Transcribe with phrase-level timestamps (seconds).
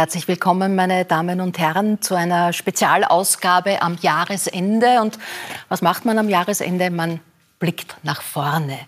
[0.00, 5.02] Herzlich willkommen, meine Damen und Herren, zu einer Spezialausgabe am Jahresende.
[5.02, 5.18] Und
[5.68, 6.90] was macht man am Jahresende?
[6.90, 7.20] Man
[7.58, 8.78] blickt nach vorne.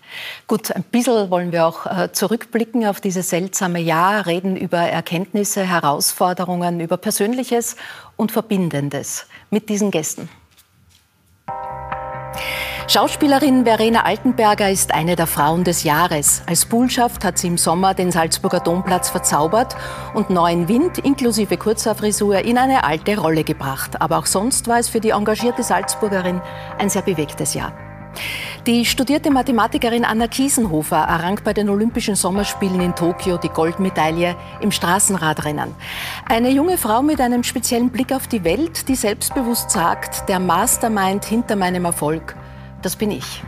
[0.47, 5.63] Gut, ein bisschen wollen wir auch äh, zurückblicken auf dieses seltsame Jahr, reden über Erkenntnisse,
[5.63, 7.75] Herausforderungen, über Persönliches
[8.15, 10.29] und Verbindendes mit diesen Gästen.
[12.85, 16.43] Schauspielerin Verena Altenberger ist eine der Frauen des Jahres.
[16.45, 19.75] Als Bullschaft hat sie im Sommer den Salzburger Domplatz verzaubert
[20.13, 24.01] und neuen Wind inklusive kurzer Frisur in eine alte Rolle gebracht.
[24.01, 26.41] Aber auch sonst war es für die engagierte Salzburgerin
[26.77, 27.71] ein sehr bewegtes Jahr.
[28.67, 34.71] Die studierte Mathematikerin Anna Kiesenhofer errang bei den Olympischen Sommerspielen in Tokio die Goldmedaille im
[34.71, 35.73] Straßenradrennen.
[36.27, 41.25] Eine junge Frau mit einem speziellen Blick auf die Welt, die selbstbewusst sagt, der Mastermind
[41.25, 42.35] hinter meinem Erfolg
[42.85, 43.41] das bin ich.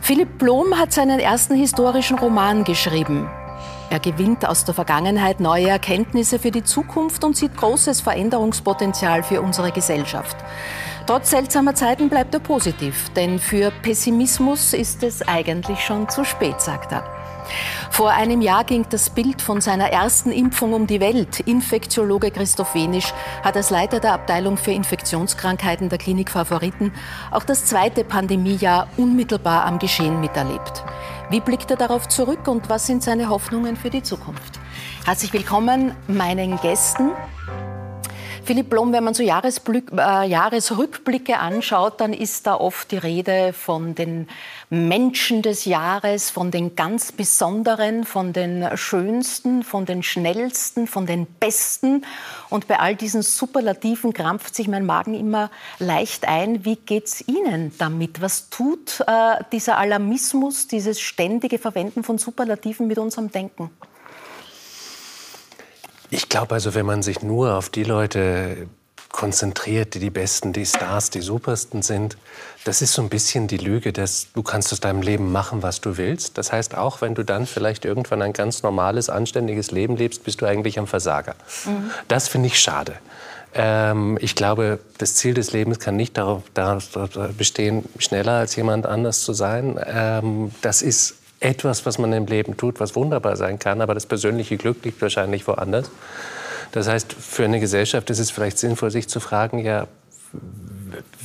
[0.00, 3.28] Philipp Blom hat seinen ersten historischen Roman geschrieben.
[3.90, 9.42] Er gewinnt aus der Vergangenheit neue Erkenntnisse für die Zukunft und sieht großes Veränderungspotenzial für
[9.42, 10.36] unsere Gesellschaft.
[11.06, 16.60] Trotz seltsamer Zeiten bleibt er positiv, denn für Pessimismus ist es eigentlich schon zu spät,
[16.60, 17.19] sagt er.
[17.90, 21.40] Vor einem Jahr ging das Bild von seiner ersten Impfung um die Welt.
[21.40, 23.12] Infektiologe Christoph Wenisch
[23.42, 26.92] hat als Leiter der Abteilung für Infektionskrankheiten der Klinik Favoriten
[27.30, 30.84] auch das zweite Pandemiejahr unmittelbar am Geschehen miterlebt.
[31.30, 34.58] Wie blickt er darauf zurück und was sind seine Hoffnungen für die Zukunft?
[35.04, 37.10] Herzlich willkommen meinen Gästen.
[38.44, 43.94] Philipp Blom, wenn man so äh, Jahresrückblicke anschaut, dann ist da oft die Rede von
[43.94, 44.28] den
[44.70, 51.26] Menschen des Jahres, von den ganz Besonderen, von den Schönsten, von den Schnellsten, von den
[51.26, 52.04] Besten.
[52.48, 56.64] Und bei all diesen Superlativen krampft sich mein Magen immer leicht ein.
[56.64, 58.22] Wie geht es Ihnen damit?
[58.22, 63.70] Was tut äh, dieser Alarmismus, dieses ständige Verwenden von Superlativen mit unserem Denken?
[66.10, 68.68] Ich glaube also, wenn man sich nur auf die Leute
[69.10, 72.16] konzentriert, die die Besten, die Stars, die Supersten sind,
[72.64, 75.80] das ist so ein bisschen die Lüge, dass du kannst aus deinem Leben machen, was
[75.80, 76.38] du willst.
[76.38, 80.40] Das heißt, auch wenn du dann vielleicht irgendwann ein ganz normales, anständiges Leben lebst, bist
[80.40, 81.34] du eigentlich ein Versager.
[81.64, 81.90] Mhm.
[82.08, 82.94] Das finde ich schade.
[83.52, 88.86] Ähm, ich glaube, das Ziel des Lebens kann nicht darauf, darauf bestehen, schneller als jemand
[88.86, 89.78] anders zu sein.
[89.86, 94.06] Ähm, das ist etwas, was man im Leben tut, was wunderbar sein kann, aber das
[94.06, 95.90] persönliche Glück liegt wahrscheinlich woanders.
[96.72, 99.88] Das heißt, für eine Gesellschaft ist es vielleicht sinnvoll, sich zu fragen, ja,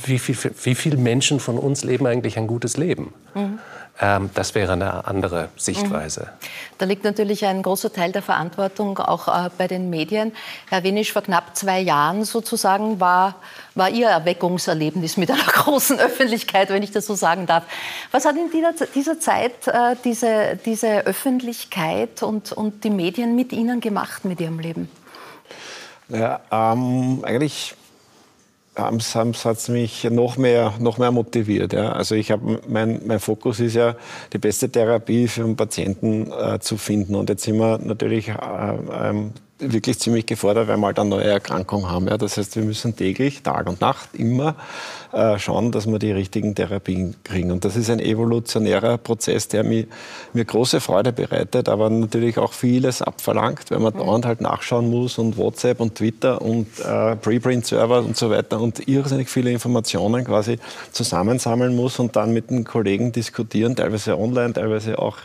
[0.04, 3.12] wie, viel, wie viele Menschen von uns leben eigentlich ein gutes Leben?
[3.34, 3.58] Mhm.
[3.98, 6.28] Ähm, das wäre eine andere Sichtweise.
[6.76, 10.32] Da liegt natürlich ein großer Teil der Verantwortung auch äh, bei den Medien.
[10.68, 13.36] Herr Wenisch, vor knapp zwei Jahren sozusagen war,
[13.74, 17.64] war Ihr Erweckungserlebnis mit einer großen Öffentlichkeit, wenn ich das so sagen darf.
[18.10, 23.52] Was hat in dieser, dieser Zeit äh, diese, diese Öffentlichkeit und, und die Medien mit
[23.52, 24.90] Ihnen gemacht, mit Ihrem Leben?
[26.08, 27.74] Ja, ähm, eigentlich
[28.76, 31.72] hat es mich noch mehr, noch mehr motiviert.
[31.72, 31.92] Ja.
[31.92, 33.96] Also ich habe mein, mein Fokus ist ja,
[34.32, 37.14] die beste Therapie für einen Patienten äh, zu finden.
[37.14, 38.34] Und jetzt sind wir natürlich äh,
[38.92, 42.08] ähm, wirklich ziemlich gefordert, weil wir halt eine neue Erkrankung haben.
[42.08, 42.18] Ja.
[42.18, 44.54] Das heißt, wir müssen täglich, Tag und Nacht, immer
[45.12, 47.50] äh, schauen, dass wir die richtigen Therapien kriegen.
[47.50, 49.86] Und das ist ein evolutionärer Prozess, der mir,
[50.34, 53.98] mir große Freude bereitet, aber natürlich auch vieles abverlangt, weil man mhm.
[53.98, 58.86] dauernd halt nachschauen muss und WhatsApp und Twitter und äh, Preprint-Server und so weiter und
[58.88, 60.58] irrsinnig viele Informationen quasi
[60.92, 65.16] zusammensammeln muss und dann mit den Kollegen diskutieren, teilweise online, teilweise auch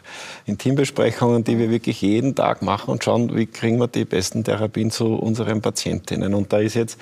[0.45, 4.20] in Teambesprechungen, die wir wirklich jeden Tag machen und schauen, wie kriegen wir die besten
[4.29, 6.33] Therapien zu unseren Patientinnen.
[6.33, 6.99] Und da ist jetzt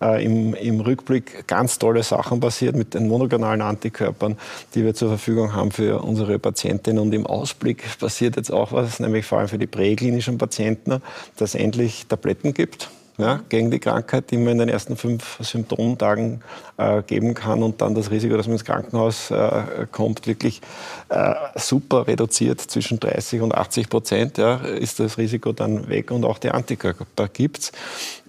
[0.00, 4.38] äh, im, im, Rückblick ganz tolle Sachen passiert mit den monogonalen Antikörpern,
[4.74, 7.02] die wir zur Verfügung haben für unsere Patientinnen.
[7.02, 11.02] Und im Ausblick passiert jetzt auch was, nämlich vor allem für die präklinischen Patienten,
[11.36, 15.38] dass es endlich Tabletten gibt ja, gegen die Krankheit, die man in den ersten fünf
[15.40, 16.42] Symptomtagen
[16.76, 20.60] äh, geben kann und dann das Risiko, dass man ins Krankenhaus äh, kommt, wirklich
[21.08, 22.60] äh, super reduziert.
[22.60, 27.28] Zwischen 30 und 80 Prozent ja, ist das Risiko dann weg und auch die Antikörper
[27.28, 27.72] gibt es.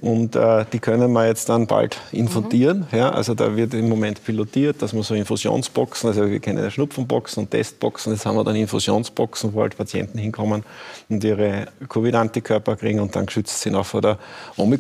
[0.02, 2.88] Und äh, die können wir jetzt dann bald infundieren.
[2.92, 2.98] Mhm.
[2.98, 6.72] Ja, also da wird im Moment pilotiert, dass man so Infusionsboxen, also wir kennen ja
[6.72, 10.64] Schnupfenboxen und Testboxen, jetzt haben wir dann Infusionsboxen, wo halt Patienten hinkommen
[11.08, 14.18] und ihre Covid-Antikörper kriegen und dann geschützt sind auch vor der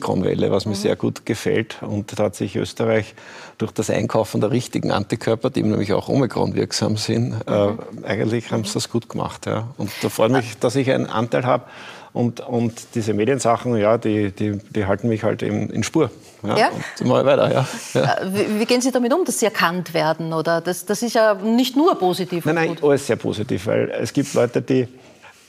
[0.01, 0.77] Omikron-Welle, was mir mhm.
[0.77, 1.77] sehr gut gefällt.
[1.81, 3.13] Und da hat sich Österreich
[3.57, 7.79] durch das Einkaufen der richtigen Antikörper, die nämlich auch Omikron wirksam sind, äh, mhm.
[8.03, 9.45] äh, eigentlich haben sie das gut gemacht.
[9.45, 9.67] Ja.
[9.77, 11.65] Und da freut mich, dass ich einen Anteil habe
[12.13, 16.09] und, und diese Mediensachen, ja, die, die, die halten mich halt in, in Spur.
[16.43, 16.69] Ja, ja.
[16.99, 17.67] Und mal weiter, ja.
[17.93, 18.17] ja.
[18.17, 20.33] Äh, wie, wie, gehen Sie damit um, dass Sie erkannt werden?
[20.33, 22.45] Oder das, das ist ja nicht nur positiv.
[22.45, 24.87] Nein, nein, alles sehr positiv, weil es gibt Leute, die,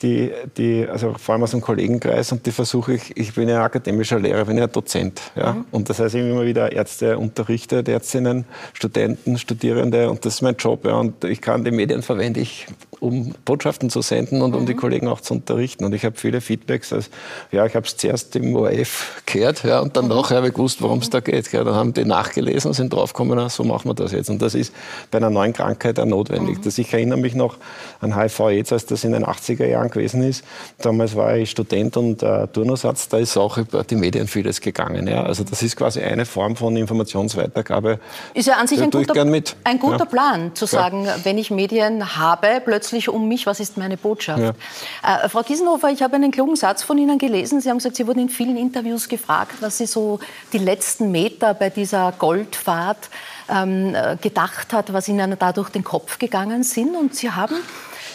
[0.03, 3.63] die, die, also vor allem aus dem Kollegenkreis und die versuche ich, ich bin ja
[3.63, 5.21] akademischer Lehrer, bin ja Dozent.
[5.35, 5.53] Ja?
[5.53, 5.65] Mhm.
[5.71, 10.57] Und das heißt, ich immer wieder Ärzte unterrichte, Ärztinnen, Studenten, Studierende und das ist mein
[10.57, 10.85] Job.
[10.85, 10.95] Ja?
[10.95, 12.67] Und ich kann die Medien verwende ich,
[13.03, 14.59] um Botschaften zu senden und mhm.
[14.59, 14.79] um die mhm.
[14.79, 15.83] Kollegen auch zu unterrichten.
[15.83, 16.93] Und ich habe viele Feedbacks.
[16.93, 17.09] Also,
[17.51, 20.15] ja, ich habe es zuerst im ORF gehört ja, und dann mhm.
[20.15, 21.51] nachher habe ich gewusst, worum es da geht.
[21.51, 21.65] Ja.
[21.65, 24.29] Dann haben die nachgelesen und sind draufgekommen, so machen wir das jetzt.
[24.29, 24.73] Und das ist
[25.11, 26.63] bei einer neuen Krankheit auch notwendig.
[26.63, 26.71] Mhm.
[26.75, 27.57] ich erinnere mich noch
[27.99, 30.45] an HIV-AIDS, als das in den 80er Jahren gewesen ist.
[30.79, 35.07] Damals war ich Student und äh, Turnersatz, da ist auch über die Medien vieles gegangen.
[35.07, 35.23] Ja.
[35.23, 37.99] Also das ist quasi eine Form von Informationsweitergabe.
[38.33, 40.05] Ist ja an sich ein guter, ein guter, ja.
[40.05, 44.55] Plan, zu sagen, wenn ich Medien habe, plötzlich um mich, was ist meine Botschaft?
[45.03, 47.61] Äh, Frau Kiesenhofer, ich habe einen klugen Satz von Ihnen gelesen.
[47.61, 50.19] Sie haben gesagt, Sie wurden in vielen Interviews gefragt, was Sie so
[50.51, 53.09] die letzten Meter bei dieser Goldfahrt
[53.49, 56.95] ähm, äh, gedacht hat, was Ihnen da durch den Kopf gegangen sind.
[56.95, 57.55] Und Sie haben,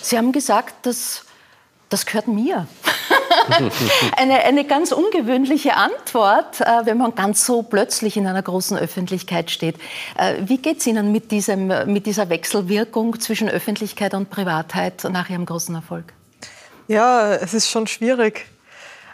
[0.03, 1.25] Sie haben gesagt, dass
[1.89, 2.67] das gehört mir.
[4.17, 9.51] eine, eine ganz ungewöhnliche Antwort, äh, wenn man ganz so plötzlich in einer großen Öffentlichkeit
[9.51, 9.77] steht.
[10.17, 15.31] Äh, wie geht es Ihnen mit, diesem, mit dieser Wechselwirkung zwischen Öffentlichkeit und Privatheit nach
[15.31, 16.13] Ihrem großen Erfolg?
[16.89, 18.47] Ja, es ist schon schwierig.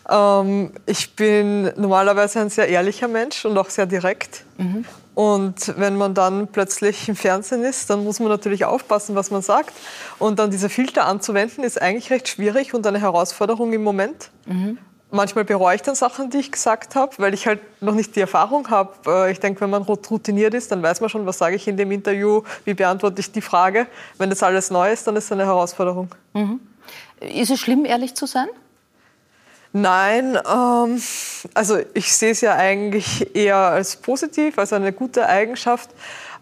[0.09, 4.45] Ähm, ich bin normalerweise ein sehr ehrlicher Mensch und auch sehr direkt.
[4.59, 4.85] Mhm.
[5.15, 9.43] Und wenn man dann plötzlich im Fernsehen ist, dann muss man natürlich aufpassen, was man
[9.43, 9.73] sagt.
[10.19, 14.31] Und dann diese Filter anzuwenden, ist eigentlich recht schwierig und eine Herausforderung im Moment.
[14.47, 14.79] Mhm.
[15.13, 18.21] Manchmal bereue ich dann Sachen, die ich gesagt habe, weil ich halt noch nicht die
[18.21, 18.93] Erfahrung habe.
[19.07, 21.77] Äh, ich denke, wenn man routiniert ist, dann weiß man schon, was sage ich in
[21.77, 23.87] dem Interview, wie beantworte ich die Frage.
[24.19, 26.09] Wenn das alles neu ist, dann ist es eine Herausforderung.
[26.33, 26.59] Mhm.
[27.21, 28.49] Ist es schlimm, ehrlich zu sein?
[29.77, 31.03] Nein, ähm,
[31.53, 35.91] also ich sehe es ja eigentlich eher als positiv, als eine gute Eigenschaft.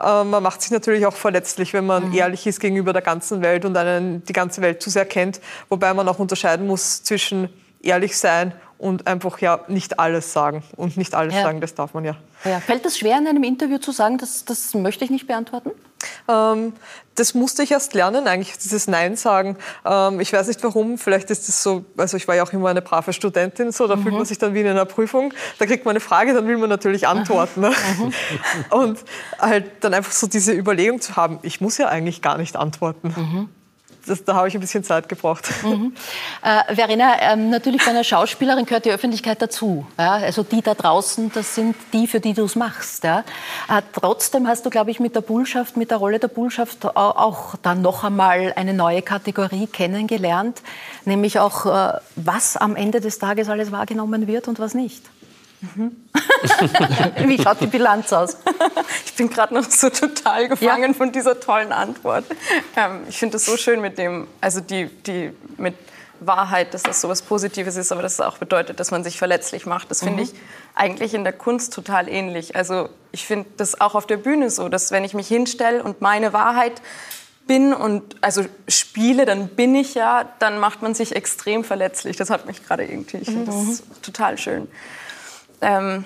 [0.04, 2.14] Ähm, man macht sich natürlich auch verletzlich, wenn man mhm.
[2.14, 5.40] ehrlich ist gegenüber der ganzen Welt und einen, die ganze Welt zu sehr kennt,
[5.70, 7.48] wobei man auch unterscheiden muss zwischen
[7.80, 10.62] ehrlich sein und einfach ja nicht alles sagen.
[10.76, 11.42] Und nicht alles ja.
[11.42, 12.16] sagen, das darf man ja.
[12.44, 12.60] ja.
[12.60, 15.70] Fällt es schwer, in einem Interview zu sagen, das, das möchte ich nicht beantworten?
[16.28, 16.72] Ähm,
[17.14, 19.56] das musste ich erst lernen, eigentlich dieses Nein sagen.
[19.84, 22.70] Ähm, ich weiß nicht warum, vielleicht ist es so, also ich war ja auch immer
[22.70, 24.02] eine brave Studentin, so, da mhm.
[24.02, 26.56] fühlt man sich dann wie in einer Prüfung, da kriegt man eine Frage, dann will
[26.56, 27.60] man natürlich antworten.
[27.60, 27.72] Ne?
[27.92, 28.12] Mhm.
[28.70, 28.98] Und
[29.38, 33.14] halt dann einfach so diese Überlegung zu haben, ich muss ja eigentlich gar nicht antworten.
[33.16, 33.48] Mhm
[34.06, 35.48] das, da habe ich ein bisschen Zeit gebraucht.
[35.62, 35.94] Mhm.
[36.42, 39.86] Äh, Verena, ähm, natürlich bei einer Schauspielerin gehört die Öffentlichkeit dazu.
[39.98, 40.14] Ja?
[40.14, 43.04] Also die da draußen, das sind die, für die du es machst.
[43.04, 43.20] Ja?
[43.68, 47.54] Äh, trotzdem hast du, glaube ich, mit der Bullschaft, mit der Rolle der Bullschaft auch
[47.62, 50.62] dann noch einmal eine neue Kategorie kennengelernt,
[51.04, 55.02] nämlich auch, äh, was am Ende des Tages alles wahrgenommen wird und was nicht.
[55.62, 55.96] Mhm.
[57.28, 58.36] Wie schaut die Bilanz aus?
[59.06, 60.96] ich bin gerade noch so total gefangen ja.
[60.96, 62.24] von dieser tollen Antwort.
[62.76, 65.74] Ähm, ich finde es so schön mit dem, also die, die mit
[66.26, 69.18] Wahrheit, dass das so was Positives ist, aber dass es auch bedeutet, dass man sich
[69.18, 69.90] verletzlich macht.
[69.90, 70.30] Das finde mhm.
[70.30, 70.34] ich
[70.74, 72.56] eigentlich in der Kunst total ähnlich.
[72.56, 76.00] Also ich finde das auch auf der Bühne so, dass wenn ich mich hinstelle und
[76.00, 76.82] meine Wahrheit
[77.46, 82.16] bin und also spiele, dann bin ich ja, dann macht man sich extrem verletzlich.
[82.16, 83.68] Das hat mich gerade irgendwie, ich finde mhm.
[83.68, 84.68] das total schön.
[85.62, 86.04] Ähm,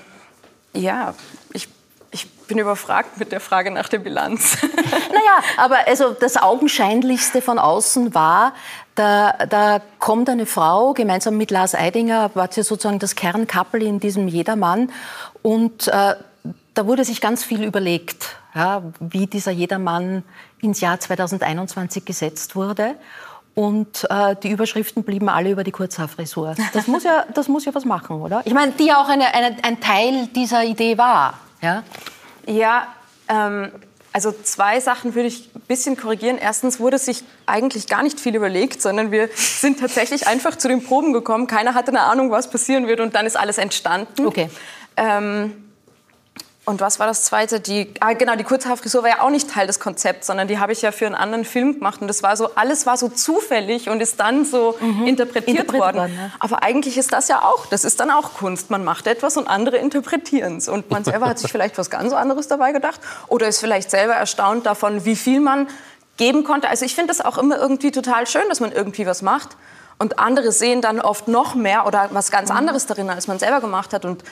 [0.73, 1.15] ja,
[1.53, 1.69] ich,
[2.11, 4.59] ich bin überfragt mit der Frage nach der Bilanz.
[4.63, 8.53] naja, aber also das Augenscheinlichste von außen war,
[8.95, 13.99] da, da kommt eine Frau, gemeinsam mit Lars Eidinger, war sie sozusagen das Kernkappel in
[13.99, 14.93] diesem Jedermann.
[15.43, 16.15] Und äh,
[16.75, 20.23] da wurde sich ganz viel überlegt, ja, wie dieser Jedermann
[20.61, 22.95] ins Jahr 2021 gesetzt wurde.
[23.57, 26.55] Und äh, die Überschriften blieben alle über die Kurzhaarfrisur.
[26.75, 28.43] Das muss ja, das muss ja was machen, oder?
[28.45, 31.41] Ich meine, die ja auch eine, eine, ein Teil dieser Idee war.
[31.63, 31.83] Ja,
[32.47, 32.87] ja
[33.29, 33.73] ähm,
[34.13, 36.37] also zwei Sachen würde ich ein bisschen korrigieren.
[36.37, 40.85] Erstens wurde sich eigentlich gar nicht viel überlegt, sondern wir sind tatsächlich einfach zu den
[40.85, 41.47] Proben gekommen.
[41.47, 44.27] Keiner hatte eine Ahnung, was passieren wird und dann ist alles entstanden.
[44.27, 44.51] Okay.
[44.99, 45.66] Ähm,
[46.67, 47.61] und was war das Zweite?
[47.61, 50.73] Die, ah, genau, die Kurzhaarfrisur war ja auch nicht Teil des Konzepts, sondern die habe
[50.73, 52.01] ich ja für einen anderen Film gemacht.
[52.01, 55.07] Und das war so, alles war so zufällig und ist dann so mhm.
[55.07, 55.97] interpretiert, interpretiert, worden.
[55.99, 56.33] worden ja.
[56.41, 58.71] Aber eigentlich ist das ja auch, das ist dann auch Kunst.
[58.71, 60.69] Man macht etwas und andere interpretieren es.
[60.69, 64.15] Und man selber hat sich vielleicht was ganz anderes dabei gedacht oder ist vielleicht selber
[64.15, 65.69] erstaunt davon, wie viel man
[66.17, 66.69] geben konnte.
[66.69, 69.57] Also ich finde das auch immer irgendwie total schön, dass man irgendwie was macht.
[69.99, 72.57] Und andere sehen dann oft noch mehr oder was ganz mhm.
[72.57, 74.05] anderes darin, als man selber gemacht hat.
[74.05, 74.25] Und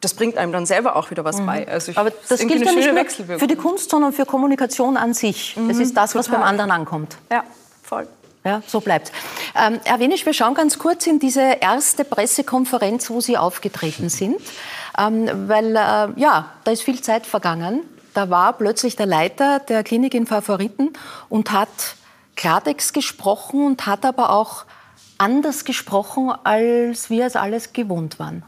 [0.00, 1.46] das bringt einem dann selber auch wieder was mhm.
[1.46, 1.68] bei.
[1.68, 5.14] Also ich, Aber das gilt ja nicht nur für die Kunst, sondern für Kommunikation an
[5.14, 5.56] sich.
[5.56, 6.20] Mhm, es ist das, total.
[6.20, 7.16] was beim anderen ankommt.
[7.30, 7.44] Ja,
[7.82, 8.06] voll.
[8.44, 9.12] Ja, so bleibt.
[9.56, 14.36] Ähm, Herr Wenisch, wir schauen ganz kurz in diese erste Pressekonferenz, wo Sie aufgetreten sind.
[14.96, 17.82] Ähm, weil, äh, ja, da ist viel Zeit vergangen.
[18.14, 20.92] Da war plötzlich der Leiter der Klinik in Favoriten
[21.28, 21.68] und hat
[22.36, 24.64] Klartext gesprochen und hat aber auch
[25.18, 28.44] anders gesprochen, als wir es alles gewohnt waren?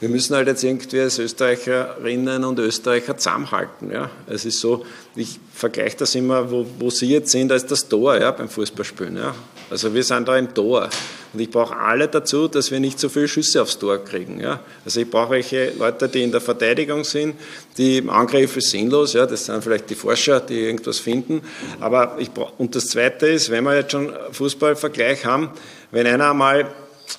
[0.00, 3.90] Wir müssen halt jetzt irgendwie als Österreicherinnen und Österreicher zusammenhalten.
[3.90, 4.10] Ja.
[4.28, 4.84] Es ist so,
[5.16, 9.16] ich vergleiche das immer, wo, wo Sie jetzt sind, ist das Tor ja, beim Fußballspielen.
[9.16, 9.34] Ja.
[9.70, 10.88] Also wir sind da im Tor.
[11.32, 14.40] Und ich brauche alle dazu, dass wir nicht so viele Schüsse aufs Tor kriegen.
[14.40, 14.60] Ja.
[14.84, 17.34] Also ich brauche welche Leute, die in der Verteidigung sind,
[17.76, 19.26] die im Angriff ist sinnlos, ja.
[19.26, 21.42] das sind vielleicht die Forscher, die irgendwas finden.
[21.80, 25.50] Aber ich brauch, und das Zweite ist, wenn wir jetzt schon Fußballvergleich haben,
[25.90, 26.72] wenn einer mal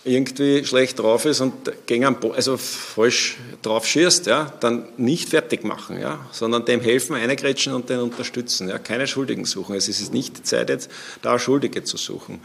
[0.03, 1.53] irgendwie schlecht drauf ist und
[1.86, 7.15] gegen einen also falsch drauf schießt, ja, dann nicht fertig machen, ja, sondern dem helfen,
[7.15, 8.69] eingrätschen und den unterstützen.
[8.69, 9.75] Ja, keine Schuldigen suchen.
[9.75, 10.89] Es ist nicht die Zeit jetzt,
[11.22, 12.39] da Schuldige zu suchen.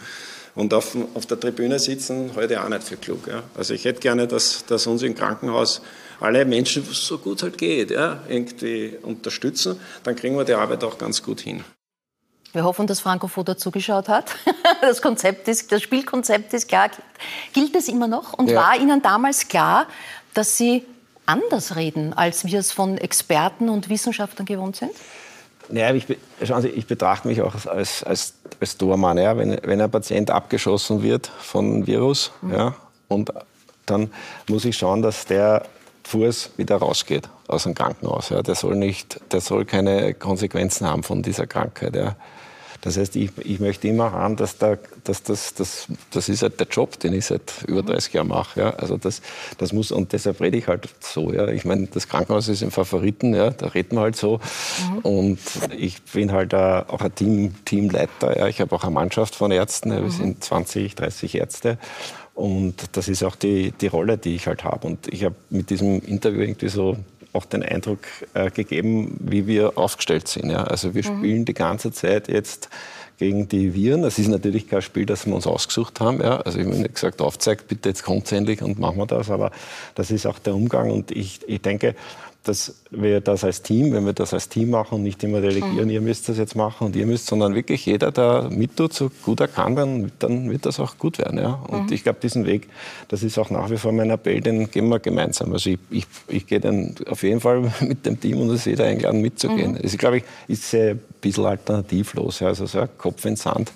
[0.55, 3.27] Und auf, auf der Tribüne sitzen heute auch nicht für klug.
[3.27, 3.43] Ja.
[3.57, 5.83] Also ich hätte gerne, dass, dass uns im Krankenhaus
[6.21, 9.81] alle Menschen, so gut halt geht, ja, irgendwie unterstützen.
[10.05, 11.65] Dann kriegen wir die Arbeit auch ganz gut hin.
[12.54, 14.34] Wir hoffen, dass Franco Foda zugeschaut hat.
[14.80, 16.90] Das, Konzept ist, das Spielkonzept ist klar.
[17.52, 18.34] Gilt es immer noch?
[18.34, 18.61] Und ja.
[18.61, 19.87] war Ihnen damals klar,
[20.34, 20.84] dass Sie
[21.26, 24.90] anders reden, als wir es von Experten und Wissenschaftlern gewohnt sind?
[25.68, 26.06] Naja, ich,
[26.44, 29.16] schauen Sie, ich betrachte mich auch als, als, als Tormann.
[29.16, 29.37] Ja.
[29.37, 32.52] Wenn, wenn ein Patient abgeschossen wird von Virus, mhm.
[32.52, 32.75] ja,
[33.08, 33.32] und
[33.87, 34.11] dann
[34.49, 35.64] muss ich schauen, dass der
[36.04, 38.28] Fuß wieder rausgeht aus dem Krankenhaus.
[38.28, 38.42] Ja.
[38.42, 41.96] Der, soll nicht, der soll keine Konsequenzen haben von dieser Krankheit.
[41.96, 42.16] Ja.
[42.81, 46.61] Das heißt, ich, ich möchte immer haben, dass, da, dass das, das, das ist halt
[46.61, 48.61] der Job, den ich seit über 30 Jahren mache.
[48.61, 48.71] Ja.
[48.71, 49.23] Also das,
[49.59, 51.33] das muss, und deshalb rede ich halt so.
[51.33, 51.49] Ja.
[51.49, 54.40] Ich meine, das Krankenhaus ist im Favoriten, ja, da reden wir halt so.
[54.93, 54.99] Mhm.
[54.99, 55.38] Und
[55.76, 58.38] ich bin halt auch ein Team, Teamleiter.
[58.38, 58.49] Ja.
[58.49, 60.11] Ich habe auch eine Mannschaft von Ärzten, wir mhm.
[60.11, 61.78] sind 20, 30 Ärzte.
[62.35, 64.88] Und das ist auch die, die Rolle, die ich halt habe.
[64.88, 66.97] Und ich habe mit diesem Interview irgendwie so
[67.35, 68.00] auch den Eindruck
[68.33, 70.50] äh, gegeben, wie wir aufgestellt sind.
[70.50, 70.64] Ja?
[70.64, 71.19] Also wir mhm.
[71.19, 72.71] spielen die ganze Zeit jetzt
[73.19, 74.03] gegen die Viren.
[74.03, 76.21] Das ist natürlich kein Spiel, das wir uns ausgesucht haben.
[76.21, 76.38] Ja?
[76.41, 79.31] Also ich habe nicht gesagt, aufzeigt, bitte jetzt kommt endlich und machen wir das.
[79.31, 79.50] Aber
[79.95, 80.91] das ist auch der Umgang.
[80.91, 81.95] Und ich, ich denke,
[82.45, 85.87] dass wir das als Team, wenn wir das als Team machen und nicht immer delegieren,
[85.87, 85.91] mhm.
[85.91, 89.41] ihr müsst das jetzt machen und ihr müsst, sondern wirklich jeder, der mittut, so gut
[89.41, 91.39] er kann, dann, dann wird das auch gut werden.
[91.39, 91.65] Ja?
[91.69, 91.93] Und mhm.
[91.93, 92.69] ich glaube, diesen Weg,
[93.09, 95.53] das ist auch nach wie vor mein Appell, den gehen wir gemeinsam.
[95.53, 98.67] Also ich, ich, ich gehe dann auf jeden Fall mit dem Team und es ist
[98.67, 99.73] jeder eingeladen mitzugehen.
[99.73, 99.77] Mhm.
[99.77, 102.41] Also ich glaube, ich ist ein bisschen alternativlos.
[102.41, 102.49] Ja?
[102.49, 103.73] Also so ein Kopf in Sand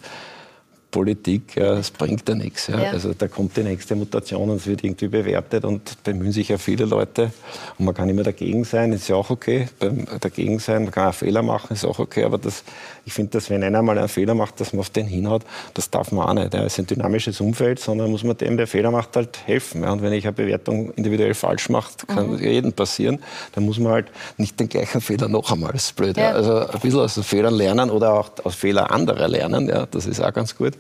[0.91, 2.69] Politik, das bringt ja nichts.
[2.69, 2.83] Ja.
[2.83, 2.91] Ja.
[2.93, 6.57] Also da kommt die nächste Mutation und es wird irgendwie bewertet und bemühen sich ja
[6.57, 7.31] viele Leute.
[7.79, 9.69] Und man kann immer dagegen sein, ist ja auch okay.
[9.79, 12.25] Beim dagegen sein, man kann auch Fehler machen, ist auch okay.
[12.25, 12.65] Aber das,
[13.09, 15.89] ich finde, dass wenn einer mal einen Fehler macht, dass man auf den hinhaut, das
[15.89, 16.53] darf man auch nicht.
[16.53, 16.61] Ja.
[16.61, 19.83] Es ist ein dynamisches Umfeld, sondern muss man dem, der Fehler macht, halt helfen.
[19.83, 19.93] Ja.
[19.93, 22.39] Und wenn ich eine Bewertung individuell falsch mache, kann mhm.
[22.39, 23.21] jedem passieren,
[23.55, 25.73] dann muss man halt nicht den gleichen Fehler noch einmal.
[25.73, 26.19] Das ist blöd.
[26.19, 26.33] Ja.
[26.33, 29.69] Also ein bisschen aus den Fehlern lernen oder auch aus Fehlern anderer lernen.
[29.69, 29.87] Ja.
[29.87, 30.75] Das ist auch ganz gut.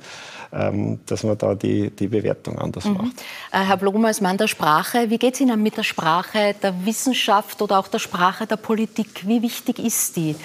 [0.50, 2.94] Ähm, dass man da die, die Bewertung anders mhm.
[2.94, 3.20] macht.
[3.52, 6.86] Äh, Herr Blum, als Mann der Sprache, wie geht es Ihnen mit der Sprache der
[6.86, 9.28] Wissenschaft oder auch der Sprache der Politik?
[9.28, 10.36] Wie wichtig ist die?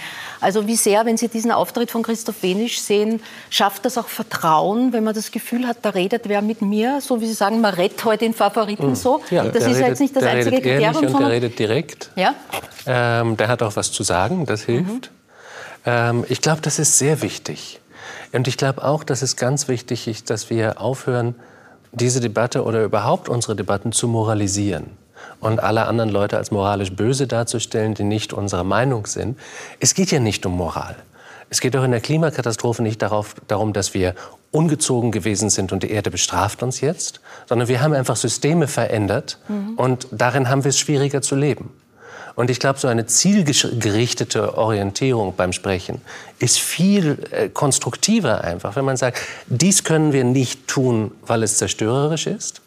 [0.42, 4.92] Also wie sehr, wenn Sie diesen Auftritt von Christoph Wenisch sehen, schafft das auch Vertrauen,
[4.92, 7.74] wenn man das Gefühl hat, da redet wer mit mir, so wie Sie sagen, man
[7.74, 8.96] redet heute in Favoriten mhm.
[8.96, 9.22] so.
[9.32, 11.16] Ja, das ist redet, jetzt nicht das einzige Kriterium.
[11.16, 12.12] Und der redet direkt.
[12.18, 12.36] Ja?
[12.86, 14.86] Ähm, der hat auch was zu sagen, das hilft.
[14.86, 15.24] Mhm.
[15.86, 17.80] Ähm, ich glaube, das ist sehr wichtig.
[18.34, 21.36] Und ich glaube auch, dass es ganz wichtig ist, dass wir aufhören,
[21.92, 24.88] diese Debatte oder überhaupt unsere Debatten zu moralisieren
[25.40, 29.38] und alle anderen Leute als moralisch böse darzustellen, die nicht unserer Meinung sind.
[29.80, 30.96] Es geht ja nicht um Moral.
[31.50, 34.16] Es geht auch in der Klimakatastrophe nicht darauf, darum, dass wir
[34.50, 39.38] ungezogen gewesen sind und die Erde bestraft uns jetzt, sondern wir haben einfach Systeme verändert
[39.48, 39.76] mhm.
[39.76, 41.70] und darin haben wir es schwieriger zu leben.
[42.36, 46.02] Und ich glaube, so eine zielgerichtete Orientierung beim Sprechen
[46.40, 51.58] ist viel äh, konstruktiver einfach, wenn man sagt, dies können wir nicht tun, weil es
[51.58, 52.62] zerstörerisch ist.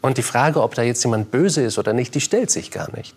[0.00, 2.90] Und die Frage, ob da jetzt jemand böse ist oder nicht, die stellt sich gar
[2.96, 3.14] nicht.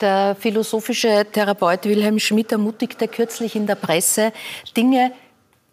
[0.00, 4.32] Der philosophische Therapeut Wilhelm Schmidt ermutigte kürzlich in der Presse,
[4.76, 5.12] Dinge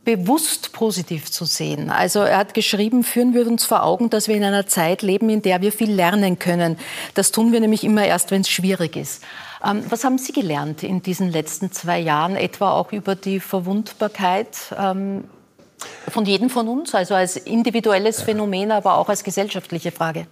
[0.07, 1.89] bewusst positiv zu sehen.
[1.89, 5.29] Also er hat geschrieben, führen wir uns vor Augen, dass wir in einer Zeit leben,
[5.29, 6.79] in der wir viel lernen können.
[7.13, 9.21] Das tun wir nämlich immer erst, wenn es schwierig ist.
[9.61, 14.55] Ähm, was haben Sie gelernt in diesen letzten zwei Jahren, etwa auch über die Verwundbarkeit
[14.79, 15.25] ähm,
[16.07, 20.25] von jedem von uns, also als individuelles Phänomen, aber auch als gesellschaftliche Frage?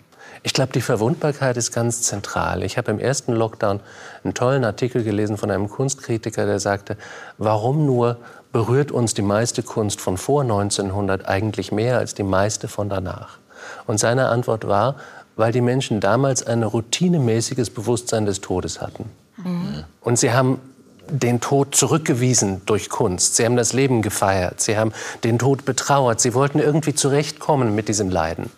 [0.43, 2.63] Ich glaube, die Verwundbarkeit ist ganz zentral.
[2.63, 3.81] Ich habe im ersten Lockdown
[4.23, 6.97] einen tollen Artikel gelesen von einem Kunstkritiker, der sagte,
[7.37, 8.19] warum nur
[8.55, 13.37] berührt uns die meiste Kunst von vor 1900 eigentlich mehr als die meiste von danach?
[13.85, 14.95] Und seine Antwort war,
[15.35, 19.09] weil die Menschen damals ein routinemäßiges Bewusstsein des Todes hatten.
[19.35, 19.83] Mhm.
[19.99, 20.61] Und sie haben
[21.09, 23.35] den Tod zurückgewiesen durch Kunst.
[23.35, 24.61] Sie haben das Leben gefeiert.
[24.61, 24.93] Sie haben
[25.25, 26.21] den Tod betrauert.
[26.21, 28.49] Sie wollten irgendwie zurechtkommen mit diesem Leiden.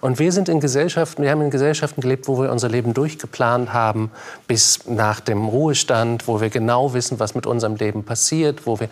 [0.00, 3.72] Und wir sind in Gesellschaften, wir haben in Gesellschaften gelebt, wo wir unser Leben durchgeplant
[3.72, 4.10] haben
[4.46, 8.88] bis nach dem Ruhestand, wo wir genau wissen, was mit unserem Leben passiert, wo wir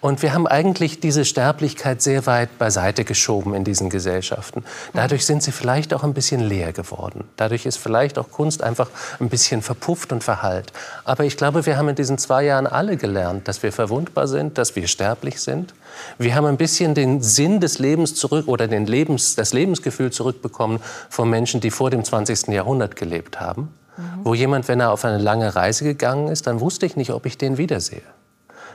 [0.00, 4.64] und wir haben eigentlich diese Sterblichkeit sehr weit beiseite geschoben in diesen Gesellschaften.
[4.92, 7.24] Dadurch sind sie vielleicht auch ein bisschen leer geworden.
[7.36, 10.72] Dadurch ist vielleicht auch Kunst einfach ein bisschen verpufft und verhallt.
[11.04, 14.56] Aber ich glaube, wir haben in diesen zwei Jahren alle gelernt, dass wir verwundbar sind,
[14.56, 15.74] dass wir sterblich sind.
[16.18, 20.80] Wir haben ein bisschen den Sinn des Lebens zurück oder den Lebens, das Lebensgefühl zurückbekommen
[21.10, 22.48] von Menschen, die vor dem 20.
[22.48, 23.74] Jahrhundert gelebt haben.
[23.96, 24.02] Mhm.
[24.24, 27.26] Wo jemand, wenn er auf eine lange Reise gegangen ist, dann wusste ich nicht, ob
[27.26, 28.02] ich den wiedersehe.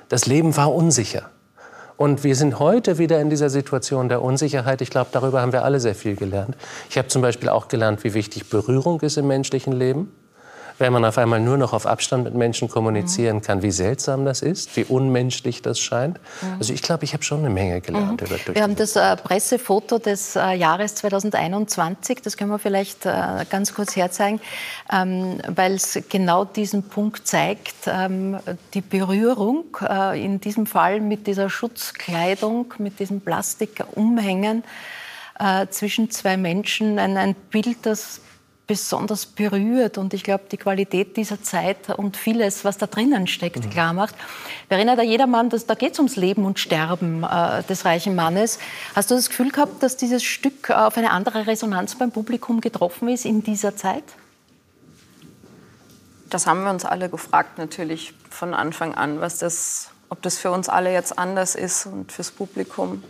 [0.09, 1.29] Das Leben war unsicher.
[1.95, 4.81] Und wir sind heute wieder in dieser Situation der Unsicherheit.
[4.81, 6.55] Ich glaube, darüber haben wir alle sehr viel gelernt.
[6.89, 10.11] Ich habe zum Beispiel auch gelernt, wie wichtig Berührung ist im menschlichen Leben
[10.83, 14.41] wenn man auf einmal nur noch auf Abstand mit Menschen kommunizieren kann, wie seltsam das
[14.41, 16.19] ist, wie unmenschlich das scheint.
[16.59, 18.19] Also ich glaube, ich habe schon eine Menge gelernt.
[18.19, 18.27] Mhm.
[18.27, 23.45] Über, wir haben das äh, Pressefoto des äh, Jahres 2021, das können wir vielleicht äh,
[23.49, 24.41] ganz kurz herzeigen,
[24.91, 28.39] ähm, weil es genau diesen Punkt zeigt, ähm,
[28.73, 34.65] die Berührung, äh, in diesem Fall mit dieser Schutzkleidung, mit diesem Plastikumhängen
[35.39, 38.19] äh, zwischen zwei Menschen, ein, ein Bild, das
[38.65, 43.65] besonders berührt und ich glaube, die Qualität dieser Zeit und vieles, was da drinnen steckt,
[43.65, 43.69] mhm.
[43.69, 44.15] klar macht.
[44.69, 48.59] Verena, da jedermann, das, da geht es ums Leben und Sterben äh, des reichen Mannes.
[48.95, 53.09] Hast du das Gefühl gehabt, dass dieses Stück auf eine andere Resonanz beim Publikum getroffen
[53.09, 54.03] ist in dieser Zeit?
[56.29, 60.51] Das haben wir uns alle gefragt, natürlich von Anfang an, was das, ob das für
[60.51, 63.03] uns alle jetzt anders ist und fürs Publikum.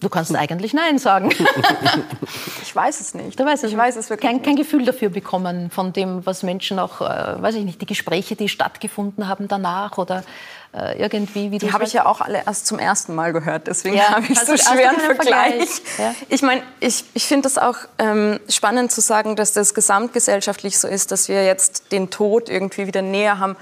[0.00, 1.30] Du kannst eigentlich Nein sagen.
[2.62, 3.40] ich weiß es nicht.
[3.40, 6.42] Du weißt es ich weiß es wirklich kein, kein Gefühl dafür bekommen von dem, was
[6.42, 10.22] Menschen auch, äh, weiß ich nicht, die Gespräche, die stattgefunden haben danach oder
[10.74, 13.96] äh, irgendwie, wie Die habe ich ja auch alle erst zum ersten Mal gehört, deswegen
[13.96, 15.64] ja, habe ich so schweren Vergleich.
[15.64, 15.98] Vergleich.
[15.98, 16.14] Ja.
[16.28, 20.88] Ich meine, ich, ich finde es auch ähm, spannend zu sagen, dass das gesamtgesellschaftlich so
[20.88, 23.56] ist, dass wir jetzt den Tod irgendwie wieder näher haben.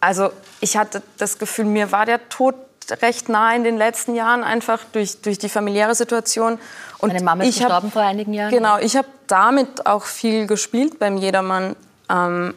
[0.00, 0.30] Also
[0.60, 2.56] ich hatte das Gefühl, mir war der Tod
[3.02, 6.58] recht nah in den letzten Jahren, einfach durch, durch die familiäre Situation.
[6.98, 8.50] Und Meine Mama ist gestorben hab, vor einigen Jahren.
[8.50, 11.76] Genau, ich habe damit auch viel gespielt beim Jedermann.
[12.10, 12.54] Ähm,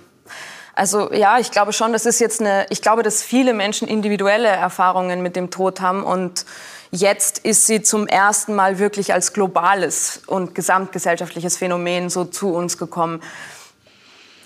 [0.73, 4.47] also ja, ich glaube schon, das ist jetzt eine, ich glaube, dass viele Menschen individuelle
[4.47, 6.45] Erfahrungen mit dem Tod haben und
[6.91, 12.77] jetzt ist sie zum ersten Mal wirklich als globales und gesamtgesellschaftliches Phänomen so zu uns
[12.77, 13.21] gekommen.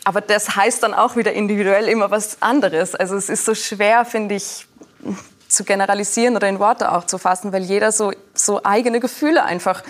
[0.03, 2.95] Aber das heißt dann auch wieder individuell immer was anderes.
[2.95, 4.65] Also es ist so schwer, finde ich,
[5.49, 9.83] zu generalisieren oder in Worte auch zu fassen, weil jeder so, so eigene Gefühle einfach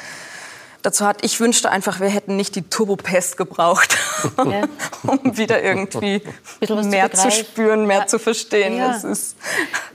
[0.81, 1.23] dazu hat.
[1.23, 3.97] Ich wünschte einfach, wir hätten nicht die Turbopest gebraucht,
[4.37, 4.63] ja.
[5.03, 6.21] um wieder irgendwie
[6.61, 8.07] mehr zu, zu, spüren, mehr ja.
[8.07, 8.77] zu verstehen.
[8.77, 9.01] Ja.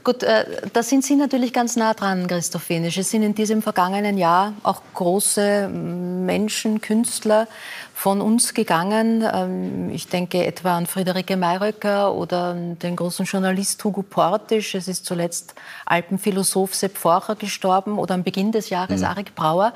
[0.03, 2.97] Gut, äh, da sind Sie natürlich ganz nah dran, Christoph Wenisch.
[2.97, 7.47] Es sind in diesem vergangenen Jahr auch große Menschen, Künstler
[7.95, 9.25] von uns gegangen.
[9.33, 14.75] Ähm, ich denke etwa an Friederike Mayröcker oder den großen Journalist Hugo Portisch.
[14.75, 15.55] Es ist zuletzt
[15.85, 19.07] Alpenphilosoph Sepp Forcher gestorben oder am Beginn des Jahres mhm.
[19.07, 19.73] Arik Brauer.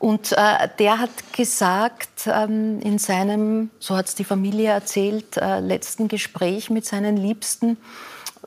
[0.00, 5.60] Und äh, der hat gesagt, ähm, in seinem, so hat es die Familie erzählt, äh,
[5.60, 7.76] letzten Gespräch mit seinen Liebsten,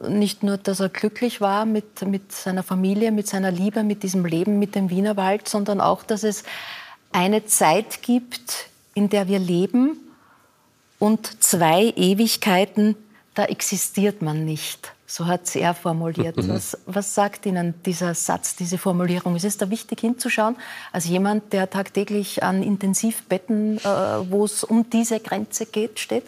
[0.05, 4.25] nicht nur, dass er glücklich war mit, mit seiner Familie, mit seiner Liebe, mit diesem
[4.25, 6.43] Leben, mit dem Wienerwald, sondern auch, dass es
[7.13, 9.99] eine Zeit gibt, in der wir leben
[10.97, 12.95] und zwei Ewigkeiten,
[13.35, 14.93] da existiert man nicht.
[15.05, 16.35] So hat es er formuliert.
[16.47, 19.35] Was, was, sagt Ihnen dieser Satz, diese Formulierung?
[19.35, 20.55] Ist es da wichtig hinzuschauen,
[20.91, 26.23] als jemand, der tagtäglich an Intensivbetten, äh, wo es um diese Grenze geht, steht?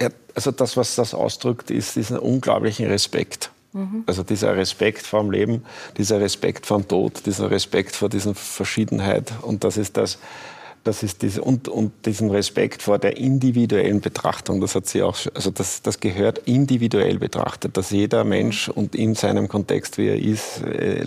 [0.00, 3.52] Ja, also das, was das ausdrückt, ist diesen unglaublichen Respekt.
[3.72, 4.02] Mhm.
[4.06, 5.64] Also dieser Respekt vor dem Leben,
[5.96, 9.32] dieser Respekt vor dem Tod, dieser Respekt vor dieser Verschiedenheit.
[9.42, 10.18] Und das ist das,
[10.84, 15.16] das ist diese, und, und diesen Respekt vor der individuellen Betrachtung, das hat sie auch,
[15.34, 20.18] also das, das gehört individuell betrachtet, dass jeder Mensch und in seinem Kontext, wie er
[20.18, 21.02] ist, äh,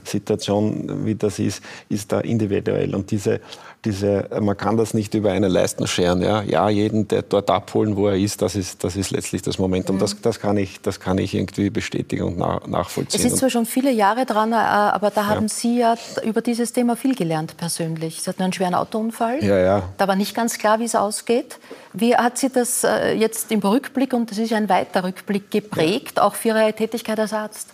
[0.00, 2.94] Lebenssituation, wie das ist, ist da individuell.
[2.94, 3.40] Und diese,
[3.84, 6.22] diese, man kann das nicht über eine Leisten scheren.
[6.22, 9.58] Ja, ja jeden der dort abholen, wo er ist, das ist, das ist letztlich das
[9.58, 9.96] Momentum.
[9.96, 10.00] Mhm.
[10.00, 13.20] Das, das, kann ich, das kann ich irgendwie bestätigen und nach, nachvollziehen.
[13.20, 15.48] Es ist zwar schon viele Jahre dran, äh, aber da haben ja.
[15.48, 18.22] Sie ja über dieses Thema viel gelernt persönlich.
[18.22, 19.42] Sie hatten einen schweren Autounfall.
[19.42, 19.82] Ja, ja.
[19.98, 21.58] Da war nicht ganz klar, wie es ausgeht.
[21.92, 25.50] Wie hat Sie das äh, jetzt im Rückblick, und das ist ja ein weiter Rückblick,
[25.50, 26.24] geprägt, ja.
[26.24, 27.68] auch für Ihre Tätigkeit als Arzt?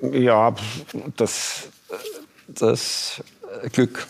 [0.00, 0.54] Ja,
[1.16, 1.68] das,
[2.46, 3.22] das
[3.72, 4.06] Glück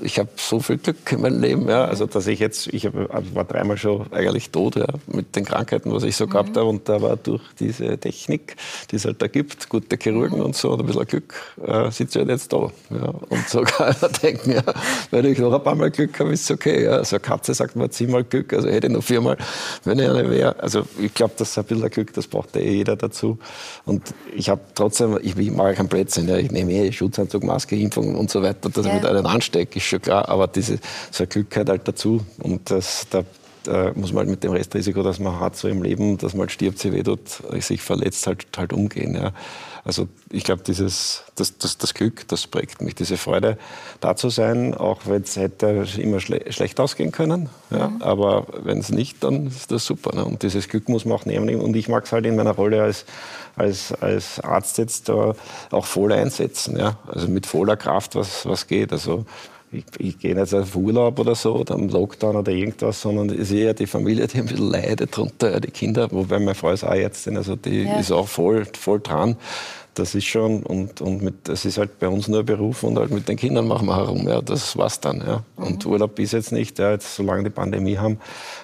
[0.00, 2.94] ich habe so viel Glück in meinem Leben, ja, also dass ich jetzt, ich hab,
[3.12, 6.30] also war dreimal schon eigentlich tot, ja, mit den Krankheiten, was ich so mhm.
[6.30, 8.56] gehabt habe und da war durch diese Technik,
[8.90, 10.46] die es halt da gibt, gute Chirurgen mhm.
[10.46, 12.70] und so, und ein bisschen Glück, äh, sitze ich halt jetzt da.
[12.90, 14.62] Ja, und so kann man denken, ja,
[15.10, 16.84] wenn ich noch ein paar Mal Glück habe, ist es okay.
[16.84, 16.92] Ja.
[16.92, 19.36] Also eine Katze sagt man zehnmal Glück, also hätte ich noch viermal,
[19.84, 20.58] wenn ich eine wäre.
[20.60, 23.38] Also ich glaube, das ist ein bisschen Glück, das braucht ja eh jeder dazu.
[23.84, 26.36] Und ich habe trotzdem, ich, ich mache keinen Blödsinn, ja.
[26.36, 28.92] ich nehme eh Schutzanzug, Maske, Impfung und so weiter, dass ja.
[28.92, 30.78] ich mit einen anstecke, ist schon klar, aber diese,
[31.10, 32.24] so ein Glück gehört halt dazu.
[32.38, 33.24] Und das, da,
[33.64, 36.42] da muss man halt mit dem Restrisiko, das man hat so im Leben, dass man
[36.42, 37.20] halt stirbt, sich wehtut,
[37.60, 39.14] sich verletzt, halt, halt umgehen.
[39.14, 39.32] Ja.
[39.84, 43.56] Also ich glaube, dieses, das, das, das Glück, das prägt mich, diese Freude,
[44.00, 47.48] da zu sein, auch wenn es hätte immer schle schlecht ausgehen können.
[47.70, 48.02] Ja, mhm.
[48.02, 50.14] Aber wenn es nicht, dann ist das super.
[50.14, 50.24] Ne?
[50.24, 51.60] Und dieses Glück muss man auch nehmen.
[51.60, 53.04] Und ich mag es halt in meiner Rolle als,
[53.56, 55.32] als, als Arzt jetzt äh,
[55.70, 56.78] auch voll einsetzen.
[56.78, 56.98] Ja?
[57.06, 58.92] Also mit voller Kraft, was, was geht.
[58.92, 59.24] Also
[59.72, 63.52] ich, ich gehe nicht auf Urlaub oder so am Lockdown oder irgendwas, sondern es ist
[63.52, 66.94] eher die Familie, die ein bisschen leidet drunter, die Kinder, wobei meine Frau ist auch
[66.94, 67.98] Ärztin, also die ja.
[67.98, 69.36] ist auch voll, voll dran
[70.00, 73.10] das ist schon, und, und mit, das ist halt bei uns nur Beruf und halt
[73.10, 75.44] mit den Kindern machen wir herum, ja, das war's dann, ja.
[75.56, 75.92] Und mhm.
[75.92, 78.18] Urlaub ist jetzt nicht, ja, jetzt solange die Pandemie haben,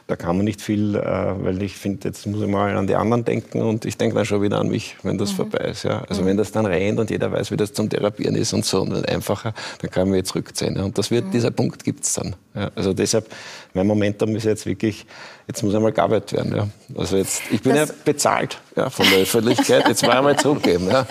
[0.07, 1.01] da kann man nicht viel, äh,
[1.44, 4.25] weil ich finde, jetzt muss ich mal an die anderen denken und ich denke dann
[4.25, 5.37] schon wieder an mich, wenn das mhm.
[5.37, 6.05] vorbei ist, ja.
[6.09, 6.27] Also mhm.
[6.27, 8.90] wenn das dann rennt und jeder weiß, wie das zum Therapieren ist und so, und
[8.90, 10.85] dann einfacher, dann kann man jetzt zurückziehen, ja.
[10.85, 11.31] Und das wird, mhm.
[11.33, 12.70] dieser Punkt gibt's dann, ja.
[12.75, 13.29] Also deshalb,
[13.75, 15.07] mein Momentum ist jetzt wirklich,
[15.46, 16.56] jetzt muss einmal gearbeitet werden.
[16.56, 16.68] Ja.
[16.98, 20.88] Also jetzt, ich bin das ja bezahlt ja, von der Öffentlichkeit, jetzt war einmal zurückgeben.
[20.90, 21.06] Ja.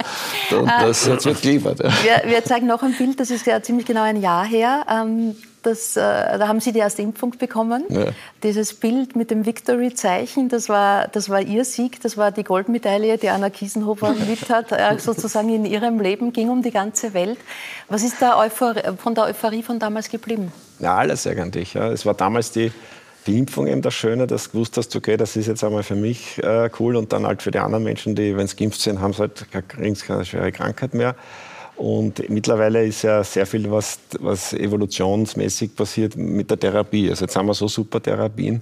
[0.58, 0.86] Und ah.
[0.86, 1.80] das jetzt wird geliefert.
[1.80, 1.92] Ja.
[2.04, 4.86] Wir, wir, zeigen noch ein Bild, das ist ja ziemlich genau ein Jahr her.
[4.90, 7.86] Ähm, das, äh, da haben Sie die erste Impfung bekommen.
[7.90, 8.08] Ja.
[8.44, 13.18] Dieses Bild mit dem Victory-Zeichen, das war, das war Ihr Sieg, das war die Goldmedaille,
[13.18, 17.40] die Anna Kiesenhofer mit hat, äh, sozusagen in ihrem Leben, ging um die ganze Welt.
[17.90, 20.52] Was ist da Euphor von der Euphorie von damals geblieben?
[20.80, 21.74] Ja, alles eigentlich.
[21.74, 21.90] Ja.
[21.92, 22.72] Es war damals die
[23.28, 25.96] die Impfung eben das Schöne, dass du gewusst hast, okay, das ist jetzt einmal für
[25.96, 29.00] mich äh, cool und dann halt für die anderen Menschen, die, wenn sie geimpft sind,
[29.00, 31.16] haben sie halt keine schwere Krankheit mehr.
[31.78, 37.10] Und mittlerweile ist ja sehr viel, was, was evolutionsmäßig passiert mit der Therapie.
[37.10, 38.62] Also jetzt haben wir so super Therapien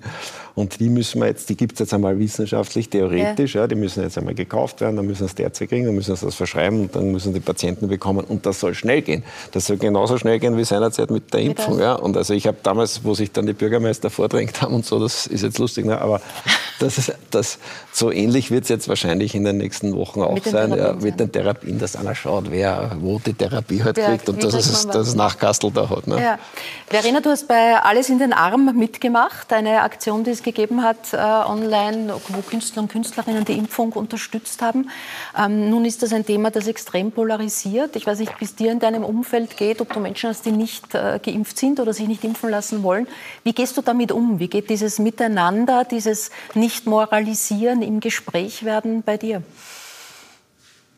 [0.55, 3.61] und die müssen wir jetzt, die gibt es jetzt einmal wissenschaftlich, theoretisch, ja.
[3.61, 3.67] ja.
[3.67, 6.25] die müssen jetzt einmal gekauft werden, dann müssen sie das Ärzte kriegen, dann müssen sie
[6.25, 9.23] das verschreiben und dann müssen die Patienten bekommen und das soll schnell gehen.
[9.51, 11.79] Das soll genauso schnell gehen wie seinerzeit mit der Impfung.
[11.79, 11.93] Ja.
[11.93, 15.25] Und also ich habe damals, wo sich dann die Bürgermeister vordrängt haben und so, das
[15.25, 15.99] ist jetzt lustig, ne?
[15.99, 16.21] aber
[16.79, 17.57] das ist, das,
[17.91, 21.19] so ähnlich wird es jetzt wahrscheinlich in den nächsten Wochen auch mit sein, ja, mit
[21.19, 25.15] den Therapien, dass einer schaut, wer wo die Therapie halt kriegt und dass es das
[25.15, 26.07] Nachkastel da hat.
[26.07, 26.21] Ne?
[26.21, 26.39] Ja.
[26.87, 31.13] Verena, du hast bei Alles in den Arm mitgemacht, eine Aktion, die es gegeben hat
[31.13, 34.89] äh, online, wo Künstler und Künstlerinnen die Impfung unterstützt haben.
[35.37, 37.95] Ähm, nun ist das ein Thema, das extrem polarisiert.
[37.95, 40.51] Ich weiß nicht, wie es dir in deinem Umfeld geht, ob du Menschen hast, die
[40.51, 43.07] nicht äh, geimpft sind oder sich nicht impfen lassen wollen.
[43.43, 44.39] Wie gehst du damit um?
[44.39, 49.43] Wie geht dieses Miteinander, dieses Nicht-Moralisieren im Gespräch werden bei dir?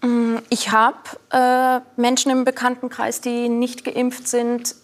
[0.02, 0.98] Mm, ich habe
[1.32, 4.76] äh, Menschen im Bekanntenkreis, die nicht geimpft sind.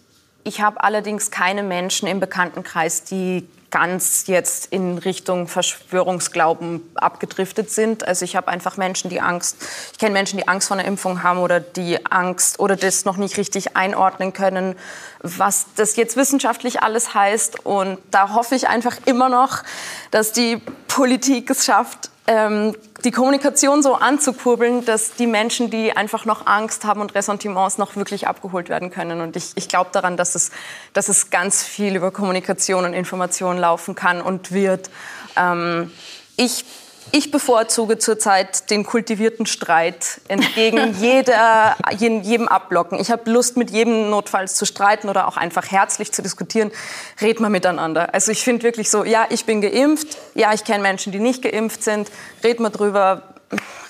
[0.44, 8.06] Ich habe allerdings keine Menschen im Bekanntenkreis, die ganz jetzt in Richtung Verschwörungsglauben abgedriftet sind.
[8.06, 9.56] Also ich habe einfach Menschen, die Angst,
[9.92, 13.16] ich kenne Menschen, die Angst vor einer Impfung haben oder die Angst oder das noch
[13.16, 14.76] nicht richtig einordnen können,
[15.20, 17.64] was das jetzt wissenschaftlich alles heißt.
[17.64, 19.62] Und da hoffe ich einfach immer noch,
[20.10, 26.24] dass die Politik es schafft, ähm, die Kommunikation so anzukurbeln, dass die Menschen, die einfach
[26.24, 29.20] noch Angst haben und Ressentiments, noch wirklich abgeholt werden können.
[29.20, 30.50] Und ich, ich glaube daran, dass es,
[30.92, 34.90] dass es ganz viel über Kommunikation und Information laufen kann und wird.
[35.36, 35.90] Ähm,
[36.36, 36.64] ich
[37.12, 42.98] ich bevorzuge zurzeit den kultivierten Streit entgegen jeder, jedem Abblocken.
[42.98, 46.72] Ich habe Lust, mit jedem notfalls zu streiten oder auch einfach herzlich zu diskutieren.
[47.20, 48.14] Red mal miteinander.
[48.14, 51.42] Also ich finde wirklich so, ja, ich bin geimpft, ja, ich kenne Menschen, die nicht
[51.42, 52.10] geimpft sind.
[52.42, 53.22] Red mal drüber,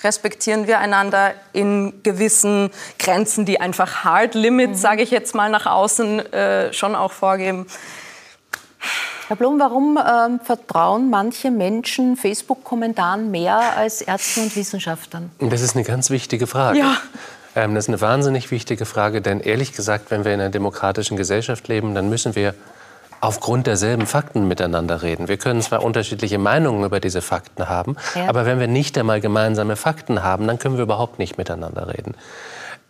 [0.03, 4.81] respektieren wir einander in gewissen Grenzen, die einfach Hard Limits, mhm.
[4.81, 7.67] sage ich jetzt mal, nach außen äh, schon auch vorgeben.
[9.27, 15.31] Herr Blum, warum ähm, vertrauen manche Menschen Facebook-Kommentaren mehr als Ärzten und Wissenschaftlern?
[15.39, 16.79] Das ist eine ganz wichtige Frage.
[16.79, 16.97] Ja.
[17.55, 21.15] Ähm, das ist eine wahnsinnig wichtige Frage, denn ehrlich gesagt, wenn wir in einer demokratischen
[21.17, 22.53] Gesellschaft leben, dann müssen wir
[23.21, 25.29] aufgrund derselben Fakten miteinander reden.
[25.29, 28.27] Wir können zwar unterschiedliche Meinungen über diese Fakten haben, ja.
[28.27, 32.15] aber wenn wir nicht einmal gemeinsame Fakten haben, dann können wir überhaupt nicht miteinander reden.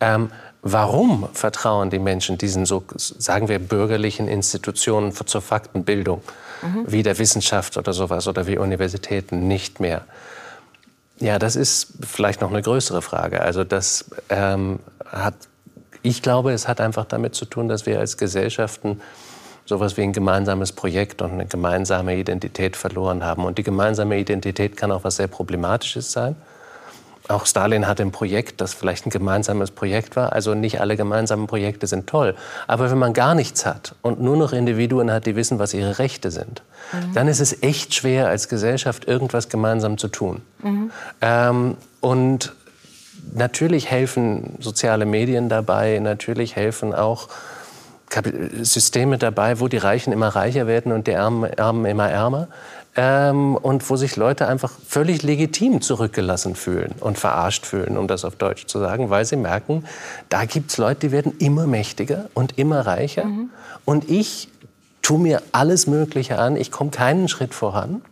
[0.00, 0.30] Ähm,
[0.66, 6.22] Warum vertrauen die Menschen diesen, so, sagen wir, bürgerlichen Institutionen zur Faktenbildung,
[6.62, 6.84] mhm.
[6.86, 10.06] wie der Wissenschaft oder sowas oder wie Universitäten nicht mehr?
[11.20, 13.42] Ja, das ist vielleicht noch eine größere Frage.
[13.42, 15.34] Also das ähm, hat
[16.04, 19.00] ich glaube, es hat einfach damit zu tun, dass wir als Gesellschaften
[19.64, 23.46] sowas wie ein gemeinsames Projekt und eine gemeinsame Identität verloren haben.
[23.46, 26.36] Und die gemeinsame Identität kann auch was sehr Problematisches sein.
[27.26, 30.34] Auch Stalin hatte ein Projekt, das vielleicht ein gemeinsames Projekt war.
[30.34, 32.34] Also nicht alle gemeinsamen Projekte sind toll.
[32.66, 35.98] Aber wenn man gar nichts hat und nur noch Individuen hat, die wissen, was ihre
[35.98, 37.14] Rechte sind, mhm.
[37.14, 40.42] dann ist es echt schwer, als Gesellschaft irgendwas gemeinsam zu tun.
[40.62, 40.90] Mhm.
[41.22, 42.52] Ähm, und
[43.32, 47.28] natürlich helfen soziale Medien dabei, natürlich helfen auch
[48.60, 52.48] Systeme dabei, wo die Reichen immer reicher werden und die Armen, Armen immer ärmer.
[52.96, 58.24] Ähm, und wo sich Leute einfach völlig legitim zurückgelassen fühlen und verarscht fühlen, um das
[58.24, 59.84] auf Deutsch zu sagen, weil sie merken,
[60.28, 63.24] da gibt es Leute, die werden immer mächtiger und immer reicher.
[63.24, 63.50] Mhm.
[63.84, 64.48] Und ich
[65.02, 68.02] tue mir alles Mögliche an, ich komme keinen Schritt voran.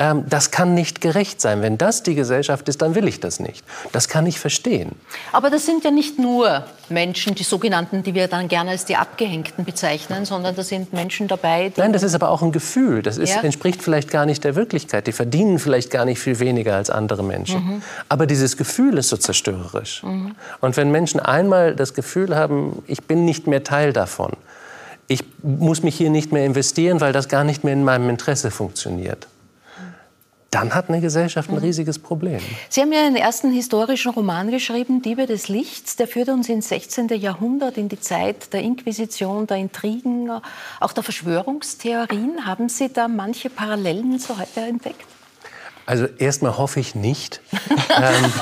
[0.00, 1.60] Ähm, das kann nicht gerecht sein.
[1.60, 3.64] Wenn das die Gesellschaft ist, dann will ich das nicht.
[3.92, 4.92] Das kann ich verstehen.
[5.32, 8.96] Aber das sind ja nicht nur Menschen, die sogenannten, die wir dann gerne als die
[8.96, 11.72] Abgehängten bezeichnen, sondern da sind Menschen dabei.
[11.76, 13.02] Nein, das ist aber auch ein Gefühl.
[13.02, 13.42] Das ist, ja.
[13.42, 15.06] entspricht vielleicht gar nicht der Wirklichkeit.
[15.08, 17.64] Die verdienen vielleicht gar nicht viel weniger als andere Menschen.
[17.64, 17.82] Mhm.
[18.08, 20.04] Aber dieses Gefühl ist so zerstörerisch.
[20.04, 20.36] Mhm.
[20.60, 24.32] Und wenn Menschen einmal das Gefühl haben, ich bin nicht mehr Teil davon,
[25.08, 28.50] ich muss mich hier nicht mehr investieren, weil das gar nicht mehr in meinem Interesse
[28.50, 29.26] funktioniert
[30.50, 31.62] dann hat eine Gesellschaft ein mhm.
[31.62, 32.40] riesiges Problem.
[32.70, 35.96] Sie haben ja einen ersten historischen Roman geschrieben, Diebe des Lichts.
[35.96, 37.08] Der führt uns ins 16.
[37.08, 40.30] Jahrhundert, in die Zeit der Inquisition, der Intrigen,
[40.80, 42.46] auch der Verschwörungstheorien.
[42.46, 45.17] Haben Sie da manche Parallelen zu heute entdeckt?
[45.88, 47.40] Also erstmal hoffe ich nicht.
[47.96, 48.32] ähm,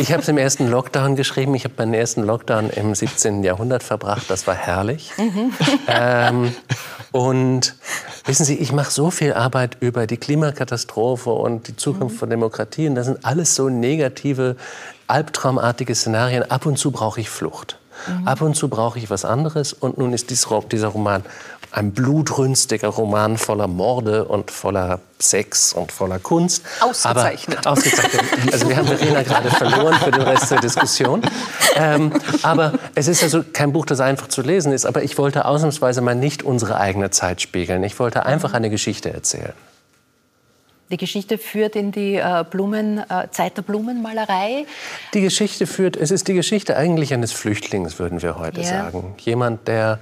[0.00, 1.54] ich habe es im ersten Lockdown geschrieben.
[1.54, 3.44] Ich habe meinen ersten Lockdown im 17.
[3.44, 4.30] Jahrhundert verbracht.
[4.30, 5.12] Das war herrlich.
[5.18, 5.52] Mhm.
[5.86, 6.54] ähm,
[7.12, 7.74] und
[8.24, 12.20] wissen Sie, ich mache so viel Arbeit über die Klimakatastrophe und die Zukunft mhm.
[12.20, 12.94] von Demokratien.
[12.94, 14.56] Das sind alles so negative,
[15.08, 16.50] albtraumartige Szenarien.
[16.50, 17.78] Ab und zu brauche ich Flucht.
[18.06, 18.26] Mhm.
[18.26, 19.74] Ab und zu brauche ich was anderes.
[19.74, 21.22] Und nun ist dieser Roman
[21.70, 26.64] ein blutrünstiger Roman voller Morde und voller Sex und voller Kunst.
[26.80, 27.58] Ausgezeichnet.
[27.66, 28.22] Aber, ausgezeichnet.
[28.52, 31.22] Also wir haben Verena gerade verloren für den Rest der Diskussion.
[31.74, 34.86] Ähm, aber es ist also kein Buch, das einfach zu lesen ist.
[34.86, 37.82] Aber ich wollte ausnahmsweise mal nicht unsere eigene Zeit spiegeln.
[37.84, 39.52] Ich wollte einfach eine Geschichte erzählen.
[40.90, 44.64] Die Geschichte führt in die äh, Blumen, äh, Zeit der Blumenmalerei.
[45.12, 48.84] Die Geschichte führt, es ist die Geschichte eigentlich eines Flüchtlings, würden wir heute yeah.
[48.84, 49.14] sagen.
[49.18, 49.98] Jemand, der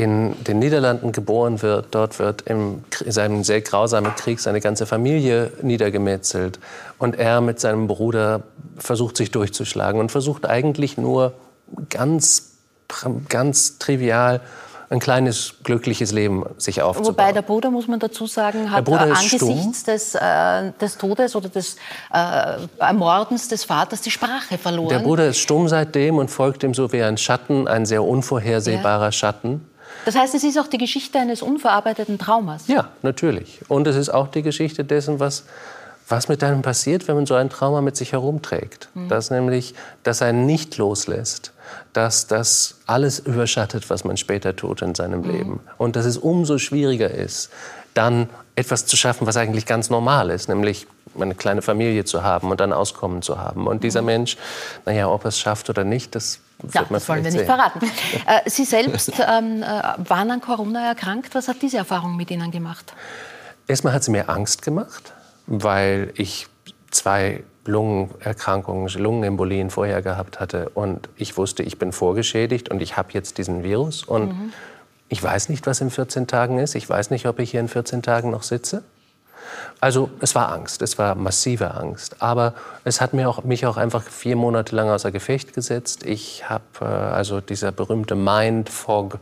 [0.00, 1.88] in den Niederlanden geboren wird.
[1.90, 6.58] Dort wird im, in seinem sehr grausamen Krieg seine ganze Familie niedergemetzelt.
[6.96, 8.44] Und er mit seinem Bruder
[8.78, 11.34] versucht sich durchzuschlagen und versucht eigentlich nur
[11.90, 12.52] ganz,
[13.28, 14.40] ganz trivial
[14.88, 17.12] ein kleines glückliches Leben sich aufzubauen.
[17.12, 21.50] Wobei der Bruder, muss man dazu sagen, hat äh, angesichts des, äh, des, Todes oder
[21.50, 21.76] des
[22.12, 24.88] äh, Ermordens des Vaters die Sprache verloren.
[24.88, 29.04] Der Bruder ist stumm seitdem und folgt ihm so wie ein Schatten, ein sehr unvorhersehbarer
[29.04, 29.12] ja.
[29.12, 29.69] Schatten.
[30.04, 32.66] Das heißt, es ist auch die Geschichte eines unverarbeiteten Traumas.
[32.68, 33.60] Ja, natürlich.
[33.68, 35.44] Und es ist auch die Geschichte dessen, was,
[36.08, 38.88] was mit einem passiert, wenn man so ein Trauma mit sich herumträgt.
[38.94, 39.08] Mhm.
[39.08, 41.52] Dass nämlich, dass einen nicht loslässt,
[41.92, 45.30] dass das alles überschattet, was man später tut in seinem mhm.
[45.30, 45.60] Leben.
[45.78, 47.50] Und dass es umso schwieriger ist,
[47.94, 50.86] dann etwas zu schaffen, was eigentlich ganz normal ist, nämlich
[51.18, 53.66] eine kleine Familie zu haben und ein Auskommen zu haben.
[53.66, 54.06] Und dieser mhm.
[54.06, 54.36] Mensch,
[54.86, 56.40] naja, ob er es schafft oder nicht, das
[56.72, 57.46] ja, das wollen wir nicht sehen.
[57.46, 57.80] verraten.
[58.26, 59.66] Äh, Sie selbst ähm, äh,
[60.08, 61.34] waren an Corona erkrankt.
[61.34, 62.94] Was hat diese Erfahrung mit Ihnen gemacht?
[63.66, 65.12] Erstmal hat sie mir Angst gemacht,
[65.46, 66.48] weil ich
[66.90, 73.10] zwei Lungenerkrankungen, Lungenembolien vorher gehabt hatte und ich wusste, ich bin vorgeschädigt und ich habe
[73.12, 74.52] jetzt diesen Virus und mhm.
[75.08, 76.74] ich weiß nicht, was in 14 Tagen ist.
[76.74, 78.82] Ich weiß nicht, ob ich hier in 14 Tagen noch sitze.
[79.80, 82.16] Also es war Angst, es war massive Angst.
[82.20, 86.04] Aber es hat mir auch, mich auch einfach vier Monate lang außer Gefecht gesetzt.
[86.04, 89.18] Ich habe äh, also dieser berühmte Mind Fog,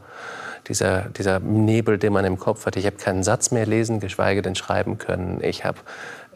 [0.68, 2.76] dieser, dieser Nebel, den man im Kopf hat.
[2.76, 5.42] Ich habe keinen Satz mehr lesen, geschweige denn schreiben können.
[5.42, 5.78] Ich habe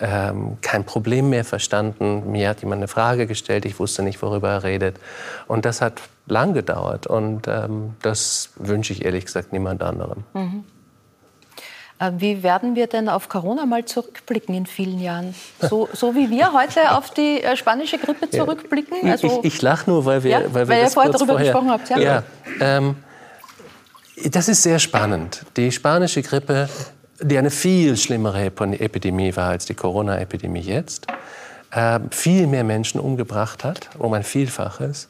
[0.00, 2.30] ähm, kein Problem mehr verstanden.
[2.32, 4.96] Mir hat jemand eine Frage gestellt, ich wusste nicht, worüber er redet.
[5.48, 7.06] Und das hat lang gedauert.
[7.06, 10.24] Und ähm, das wünsche ich ehrlich gesagt niemand anderem.
[10.34, 10.64] Mhm.
[12.02, 15.34] Äh, wie werden wir denn auf Corona mal zurückblicken in vielen Jahren?
[15.60, 19.08] So, so wie wir heute auf die äh, spanische Grippe zurückblicken?
[19.08, 21.32] Also, ich, ich lache nur, weil wir, ja, weil wir weil das ihr vorher darüber
[21.34, 21.90] vorher, gesprochen habt.
[21.90, 22.22] Ja, ja
[22.60, 22.96] ähm,
[24.24, 25.44] das ist sehr spannend.
[25.56, 26.68] Die spanische Grippe,
[27.20, 31.06] die eine viel schlimmere Epidemie war als die Corona-Epidemie jetzt,
[31.70, 35.08] äh, viel mehr Menschen umgebracht hat, um ein Vielfaches,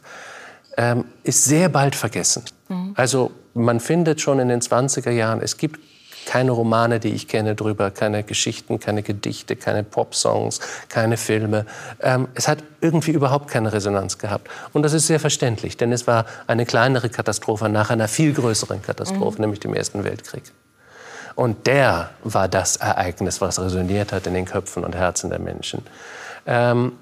[0.77, 2.45] ähm, ist sehr bald vergessen.
[2.69, 2.93] Mhm.
[2.97, 5.79] Also man findet schon in den 20er Jahren, es gibt
[6.27, 11.67] Keine Romane, die ich kenne drüber, keine Geschichten, keine Gedichte, keine Popsongs, keine Filme.
[12.01, 14.49] Ähm, es hat irgendwie überhaupt keine Resonanz gehabt.
[14.73, 18.83] Und das ist sehr verständlich, denn es war eine kleinere Katastrophe nach einer viel größeren
[18.83, 19.43] Katastrophe, mhm.
[19.43, 20.45] nämlich dem Ersten Weltkrieg.
[21.35, 25.83] Und der war das Ereignis, was resoniert hat in den Köpfen und Herzen der Menschen.
[26.47, 26.93] Ähm,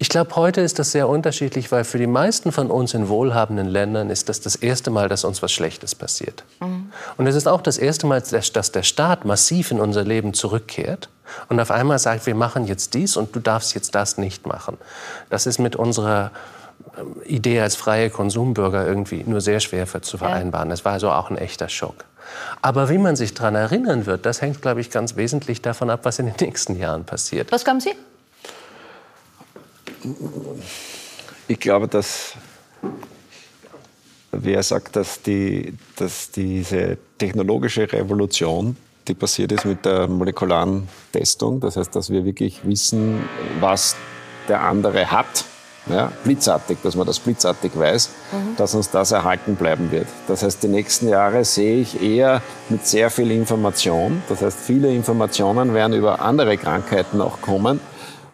[0.00, 3.66] ich glaube, heute ist das sehr unterschiedlich, weil für die meisten von uns in wohlhabenden
[3.66, 6.44] Ländern ist das das erste Mal, dass uns was Schlechtes passiert.
[6.60, 6.92] Mhm.
[7.16, 11.08] Und es ist auch das erste Mal, dass der Staat massiv in unser Leben zurückkehrt
[11.48, 14.78] und auf einmal sagt, wir machen jetzt dies und du darfst jetzt das nicht machen.
[15.30, 16.30] Das ist mit unserer
[16.96, 20.70] ähm, Idee als freie Konsumbürger irgendwie nur sehr schwer zu vereinbaren.
[20.70, 22.04] Das war also auch ein echter Schock.
[22.62, 26.00] Aber wie man sich daran erinnern wird, das hängt, glaube ich, ganz wesentlich davon ab,
[26.04, 27.50] was in den nächsten Jahren passiert.
[27.50, 27.94] Was glauben Sie?
[31.48, 32.34] Ich glaube, dass
[34.32, 41.60] wer sagt, dass, die, dass diese technologische Revolution, die passiert ist mit der molekularen Testung,
[41.60, 43.22] das heißt, dass wir wirklich wissen,
[43.60, 43.96] was
[44.48, 45.44] der andere hat,
[45.86, 48.56] ja, blitzartig, dass man das blitzartig weiß, mhm.
[48.56, 50.06] dass uns das erhalten bleiben wird.
[50.26, 54.22] Das heißt, die nächsten Jahre sehe ich eher mit sehr viel Information.
[54.28, 57.80] Das heißt, viele Informationen werden über andere Krankheiten auch kommen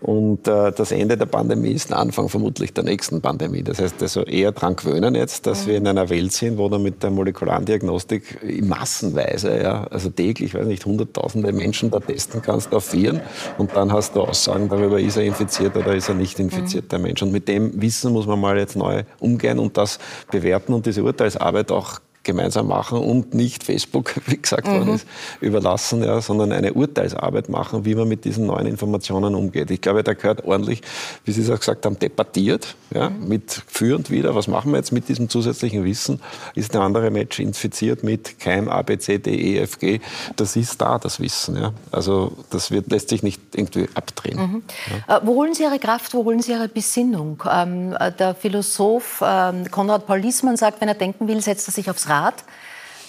[0.05, 3.63] und äh, das Ende der Pandemie ist der Anfang vermutlich der nächsten Pandemie.
[3.63, 6.83] Das heißt also eher daran gewöhnen jetzt, dass wir in einer Welt sind, wo dann
[6.83, 12.75] mit der molekularen Diagnostik massenweise, ja, also täglich, weiß nicht, hunderttausende Menschen da testen kannst
[12.75, 13.23] auf Viren
[13.57, 16.99] und dann hast du Aussagen darüber, ist er infiziert oder ist er nicht infiziert, der
[16.99, 17.23] Mensch.
[17.23, 19.99] Und mit dem Wissen muss man mal jetzt neu umgehen und das
[20.31, 24.95] bewerten und diese Urteilsarbeit auch gemeinsam machen und nicht Facebook, wie gesagt worden mhm.
[24.95, 25.07] ist,
[25.41, 29.71] überlassen, ja, sondern eine Urteilsarbeit machen, wie man mit diesen neuen Informationen umgeht.
[29.71, 30.83] Ich glaube, da gehört ordentlich,
[31.25, 33.29] wie Sie es auch gesagt haben, debattiert, ja, mhm.
[33.29, 34.35] mit für und wieder.
[34.35, 36.21] Was machen wir jetzt mit diesem zusätzlichen Wissen?
[36.55, 40.01] Ist der andere Mensch infiziert mit Keim, A, B, C, D, E, F, G?
[40.37, 41.57] Das ist da, das Wissen.
[41.57, 41.73] Ja.
[41.93, 44.39] Also das wird, lässt sich nicht irgendwie abdrehen.
[44.39, 44.63] Mhm.
[45.09, 45.19] Ja.
[45.19, 47.43] Äh, wo holen Sie Ihre Kraft, wo holen Sie Ihre Besinnung?
[47.51, 51.73] Ähm, äh, der Philosoph ähm, Konrad Paul Liesmann sagt, wenn er denken will, setzt er
[51.73, 52.14] sich aufs Rad.
[52.15, 52.45] Rad.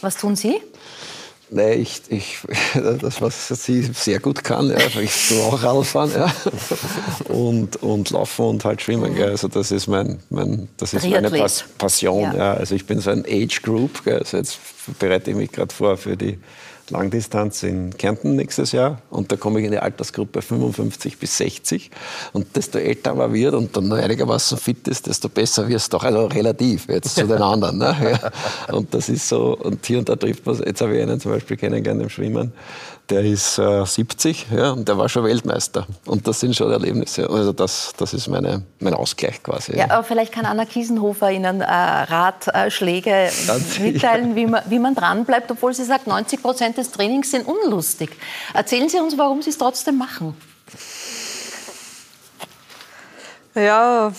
[0.01, 0.61] Was tun Sie?
[1.51, 2.39] Nee, ich, ich,
[2.73, 4.77] das, was sie sehr gut kann, ja.
[4.99, 6.33] ich tue auch Radfahren ja.
[7.33, 9.15] und, und Laufen und halt Schwimmen.
[9.15, 9.27] Ja.
[9.27, 11.29] Also das ist, mein, mein, das ist meine
[11.77, 12.23] Passion.
[12.23, 12.35] Ja.
[12.35, 12.53] ja.
[12.55, 14.01] Also ich bin so ein Age Group.
[14.07, 14.57] Also jetzt
[14.97, 16.39] bereite ich mich gerade vor für die
[16.89, 21.91] Langdistanz in Kärnten nächstes Jahr und da komme ich in die Altersgruppe 55 bis 60
[22.33, 26.03] und desto älter man wird und dann einigermaßen fit ist, desto besser wirst du doch,
[26.03, 27.77] also relativ jetzt zu den anderen.
[27.77, 27.95] Ne?
[28.11, 28.75] Ja.
[28.75, 31.31] Und das ist so, und hier und da trifft man, jetzt habe ich einen zum
[31.31, 32.53] Beispiel kennengelernt im Schwimmen,
[33.09, 35.85] der ist äh, 70 ja, und der war schon Weltmeister.
[36.05, 37.29] Und das sind schon Erlebnisse.
[37.29, 39.73] Also das, das ist meine, mein Ausgleich quasi.
[39.73, 43.29] Ja, ja aber vielleicht kann Anna Kiesenhofer Ihnen äh, Ratschläge
[43.79, 48.09] mitteilen, wie man, wie man dranbleibt, obwohl sie sagt, 90 Prozent des Trainings sind unlustig.
[48.53, 50.35] Erzählen Sie uns, warum Sie es trotzdem machen.
[53.53, 54.11] Ja,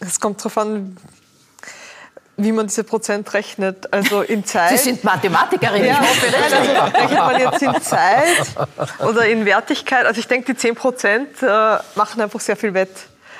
[0.00, 0.96] es kommt darauf an,
[2.38, 3.92] wie man diese Prozent rechnet.
[3.92, 4.70] Also in Zeit.
[4.70, 6.42] Sie sind Mathematikerin, ja, ich hoffe nicht.
[6.42, 8.46] Also rechnet man jetzt in Zeit
[9.00, 10.06] oder in Wertigkeit?
[10.06, 12.90] Also ich denke, die 10 Prozent äh, machen einfach sehr viel wett.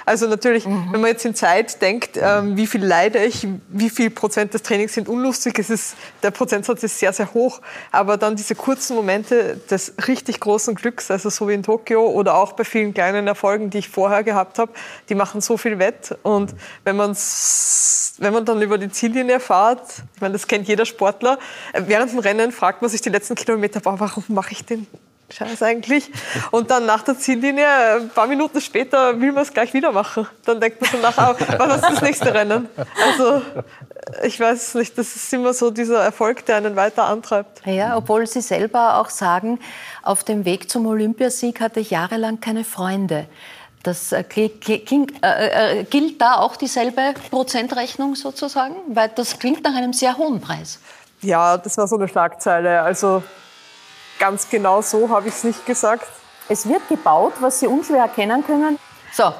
[0.08, 0.88] Also natürlich, mhm.
[0.90, 4.62] wenn man jetzt in Zeit denkt, ähm, wie viel leide ich, wie viel Prozent des
[4.62, 7.60] Trainings sind unlustig, es ist, der Prozentsatz ist sehr, sehr hoch.
[7.92, 12.36] Aber dann diese kurzen Momente des richtig großen Glücks, also so wie in Tokio oder
[12.36, 14.72] auch bei vielen kleinen Erfolgen, die ich vorher gehabt habe,
[15.10, 16.16] die machen so viel wett.
[16.22, 19.82] Und wenn, man's, wenn man dann über die Ziellinie fährt,
[20.14, 21.38] ich meine, das kennt jeder Sportler,
[21.74, 24.86] äh, während dem Rennen fragt man sich die letzten Kilometer, warum mache ich den
[25.30, 26.10] Scheiß eigentlich.
[26.50, 27.66] Und dann nach der Ziellinie,
[28.00, 30.26] ein paar Minuten später, will man es gleich wieder machen.
[30.44, 32.68] Dann denkt man schon nachher, was ist das nächste Rennen?
[33.04, 33.42] Also,
[34.22, 37.66] ich weiß nicht, das ist immer so dieser Erfolg, der einen weiter antreibt.
[37.66, 39.60] Ja, obwohl Sie selber auch sagen,
[40.02, 43.26] auf dem Weg zum Olympiasieg hatte ich jahrelang keine Freunde.
[43.82, 48.74] Das äh, äh, äh, gilt da auch dieselbe Prozentrechnung sozusagen?
[48.88, 50.80] Weil das klingt nach einem sehr hohen Preis.
[51.20, 52.80] Ja, das war so eine Schlagzeile.
[52.82, 53.22] Also
[54.18, 56.06] ganz genau so habe ich es nicht gesagt.
[56.48, 58.78] Es wird gebaut, was Sie unschwer erkennen können.
[59.12, 59.32] So,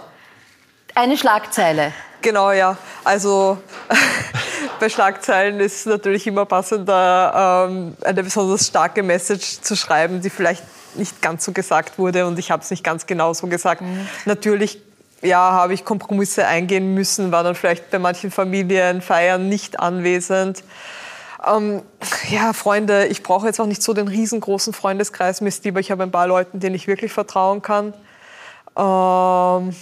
[0.94, 1.92] eine Schlagzeile.
[2.20, 2.76] Genau, ja.
[3.04, 3.58] Also
[4.80, 10.30] bei Schlagzeilen ist es natürlich immer passender, ähm, eine besonders starke Message zu schreiben, die
[10.30, 10.64] vielleicht
[10.94, 13.82] nicht ganz so gesagt wurde und ich habe es nicht ganz genau so gesagt.
[13.82, 14.08] Mhm.
[14.24, 14.80] Natürlich
[15.22, 20.62] ja, habe ich Kompromisse eingehen müssen, war dann vielleicht bei manchen Familien, Feiern nicht anwesend.
[21.46, 21.82] Ähm,
[22.30, 25.80] ja, Freunde, ich brauche jetzt auch nicht so den riesengroßen Freundeskreis, Miss Dieber.
[25.80, 27.94] Ich habe ein paar Leuten, denen ich wirklich vertrauen kann.
[28.76, 29.74] Ähm,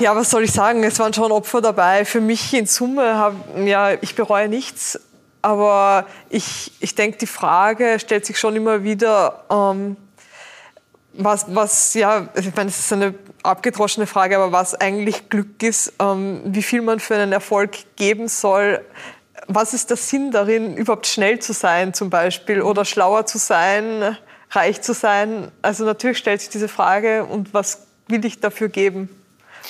[0.00, 0.82] ja, was soll ich sagen?
[0.82, 2.04] Es waren schon Opfer dabei.
[2.04, 3.34] Für mich in Summe, hab,
[3.64, 5.00] ja, ich bereue nichts.
[5.40, 9.96] Aber ich, ich denke, die Frage stellt sich schon immer wieder, ähm,
[11.12, 15.92] was, was, ja, ich meine, es ist eine abgedroschene Frage, aber was eigentlich Glück ist,
[16.00, 18.84] ähm, wie viel man für einen Erfolg geben soll,
[19.46, 24.16] was ist der Sinn darin, überhaupt schnell zu sein zum Beispiel oder schlauer zu sein,
[24.50, 25.50] reich zu sein?
[25.62, 29.08] Also natürlich stellt sich diese Frage und was will ich dafür geben?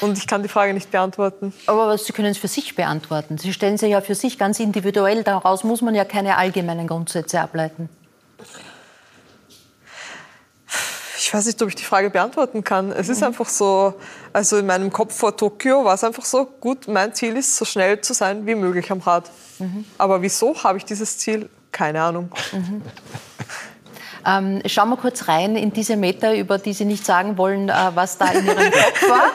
[0.01, 1.53] Und ich kann die Frage nicht beantworten.
[1.67, 3.39] Aber Sie können es für sich beantworten.
[3.39, 5.23] Sie stellen sie ja für sich ganz individuell.
[5.23, 7.89] Daraus muss man ja keine allgemeinen Grundsätze ableiten.
[11.17, 12.91] Ich weiß nicht, ob ich die Frage beantworten kann.
[12.91, 13.29] Es ist mhm.
[13.29, 13.95] einfach so,
[14.33, 17.65] also in meinem Kopf vor Tokio war es einfach so, gut, mein Ziel ist, so
[17.65, 19.31] schnell zu sein wie möglich am Rad.
[19.59, 19.85] Mhm.
[19.99, 21.49] Aber wieso habe ich dieses Ziel?
[21.73, 22.31] Keine Ahnung.
[22.53, 22.83] Mhm.
[24.27, 27.75] Ähm, schauen wir kurz rein in diese Meter, über die Sie nicht sagen wollen, äh,
[27.95, 29.31] was da in Ihrem Kopf war.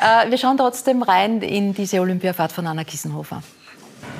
[0.00, 3.42] Äh, wir schauen trotzdem rein in diese Olympiafahrt von Anna Kissenhofer.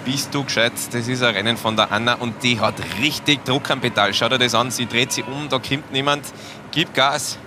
[0.04, 0.72] Bist du gescheit?
[0.90, 4.12] Das ist ein Rennen von der Anna und die hat richtig Druck am Pedal.
[4.12, 6.24] Schau dir das an, sie dreht sich um, da kommt niemand.
[6.72, 7.38] Gib Gas.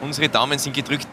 [0.00, 1.08] Unsere Daumen sind gedrückt.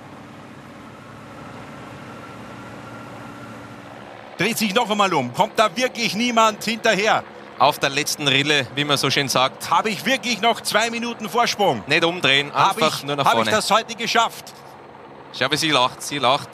[4.37, 5.33] Dreht sich noch einmal um.
[5.33, 7.23] Kommt da wirklich niemand hinterher?
[7.57, 9.69] auf der letzten Rille, wie man so schön sagt.
[9.69, 11.83] Habe ich wirklich noch zwei Minuten Vorsprung?
[11.87, 13.39] Nicht umdrehen, einfach ich, nur nach vorne.
[13.39, 14.53] Habe ich das heute geschafft?
[15.37, 16.49] Schau, wie sie lacht, sie lacht.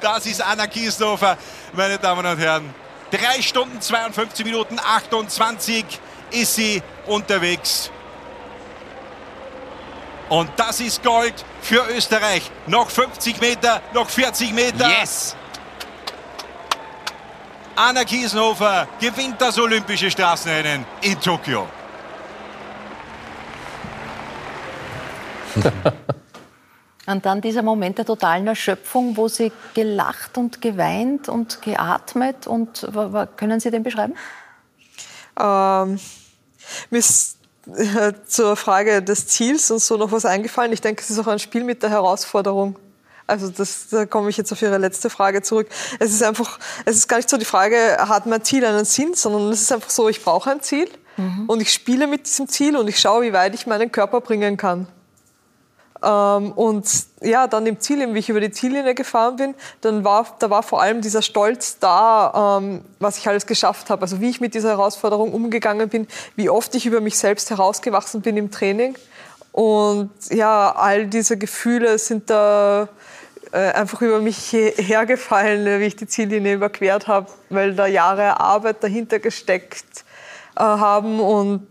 [0.00, 1.36] Das ist Anna Kiesdorfer,
[1.72, 2.74] meine Damen und Herren.
[3.10, 5.84] Drei Stunden 52 Minuten 28
[6.30, 7.90] ist sie unterwegs.
[10.28, 12.50] Und das ist Gold für Österreich.
[12.66, 14.88] Noch 50 Meter, noch 40 Meter.
[14.88, 15.35] Yes!
[17.78, 21.68] Anna Kiesenhofer gewinnt das Olympische Straßenrennen in Tokio.
[27.06, 32.48] Und dann dieser Moment der totalen Erschöpfung, wo sie gelacht und geweint und geatmet.
[32.48, 32.84] Und
[33.36, 34.14] können Sie den beschreiben?
[35.38, 36.00] Ähm,
[36.90, 37.36] mir ist
[37.68, 40.72] äh, zur Frage des Ziels und so noch was eingefallen.
[40.72, 42.76] Ich denke, es ist auch ein Spiel mit der Herausforderung.
[43.26, 45.68] Also das, da komme ich jetzt auf Ihre letzte Frage zurück.
[45.98, 49.14] Es ist einfach, es ist gar nicht so die Frage, hat mein Ziel einen Sinn,
[49.14, 51.44] sondern es ist einfach so, ich brauche ein Ziel mhm.
[51.48, 54.56] und ich spiele mit diesem Ziel und ich schaue, wie weit ich meinen Körper bringen
[54.56, 54.86] kann.
[56.02, 56.86] Ähm, und
[57.20, 60.62] ja, dann im Ziel, wie ich über die Ziellinie gefahren bin, dann war, da war
[60.62, 64.02] vor allem dieser Stolz da, ähm, was ich alles geschafft habe.
[64.02, 66.06] Also wie ich mit dieser Herausforderung umgegangen bin,
[66.36, 68.94] wie oft ich über mich selbst herausgewachsen bin im Training.
[69.52, 72.86] Und ja, all diese Gefühle sind da äh,
[73.58, 79.18] einfach über mich hergefallen, wie ich die Ziellinie überquert habe, weil da Jahre Arbeit dahinter
[79.18, 80.04] gesteckt
[80.56, 81.66] äh, haben und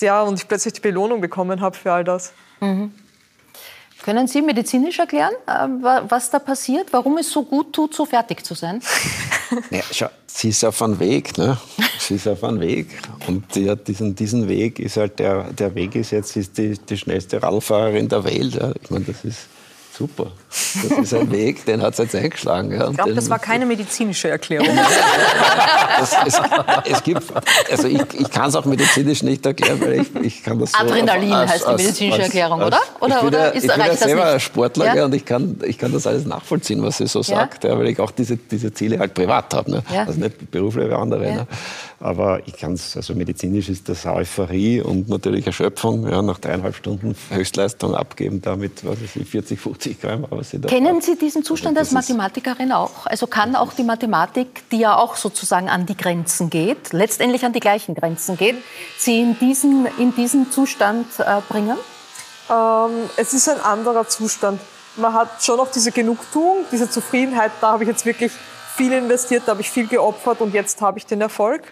[0.00, 2.32] ja, und ich plötzlich die Belohnung bekommen habe für all das.
[2.60, 2.92] Mhm.
[4.02, 5.68] Können Sie medizinisch erklären, äh,
[6.08, 8.80] was da passiert, warum es so gut tut, so fertig zu sein?
[9.70, 11.58] Ja, schau, sie ist auf einem Weg, ne?
[11.98, 12.86] Sie ist auf einem Weg.
[13.26, 16.96] Und hat diesen, diesen Weg ist halt der, der Weg ist jetzt ist die, die
[16.96, 18.54] schnellste Radfahrerin der Welt.
[18.54, 18.72] Ja?
[18.80, 19.48] Ich meine, das ist
[19.92, 20.30] super.
[20.50, 22.72] Das ist ein Weg, den hat es jetzt eingeschlagen.
[22.72, 22.90] Ja.
[22.90, 24.66] Ich glaube, das war keine medizinische Erklärung.
[25.98, 26.40] das, es,
[26.90, 27.22] es, gibt,
[27.70, 30.78] also ich, ich kann es auch medizinisch nicht erklären, weil ich, ich kann das so
[30.78, 32.80] Adrenalin als, heißt die medizinische als, Erklärung, oder?
[33.00, 34.44] Oder, ich bin, oder ist, ich bin ja selber nicht?
[34.44, 35.04] Sportler ja?
[35.04, 37.78] und ich kann, ich kann das alles nachvollziehen, was sie so sagt, ja?
[37.78, 39.70] weil ich auch diese, diese Ziele halt privat habe.
[39.70, 39.82] Ne?
[39.88, 41.20] Also nicht beruflich wie andere.
[41.20, 41.46] Ne?
[42.00, 46.08] Aber ich kann es, also medizinisch ist das Euphorie und natürlich Erschöpfung.
[46.08, 50.26] Ja, nach dreieinhalb Stunden Höchstleistung abgeben, damit was ich, 40, 50 Gramm.
[50.42, 53.06] Sie Kennen Sie diesen Zustand als Mathematikerin auch?
[53.06, 57.52] Also kann auch die Mathematik, die ja auch sozusagen an die Grenzen geht, letztendlich an
[57.52, 58.56] die gleichen Grenzen geht,
[58.98, 61.76] Sie in diesen, in diesen Zustand äh, bringen?
[62.50, 64.60] Ähm, es ist ein anderer Zustand.
[64.96, 68.32] Man hat schon noch diese Genugtuung, diese Zufriedenheit, da habe ich jetzt wirklich
[68.76, 71.62] viel investiert, da habe ich viel geopfert und jetzt habe ich den Erfolg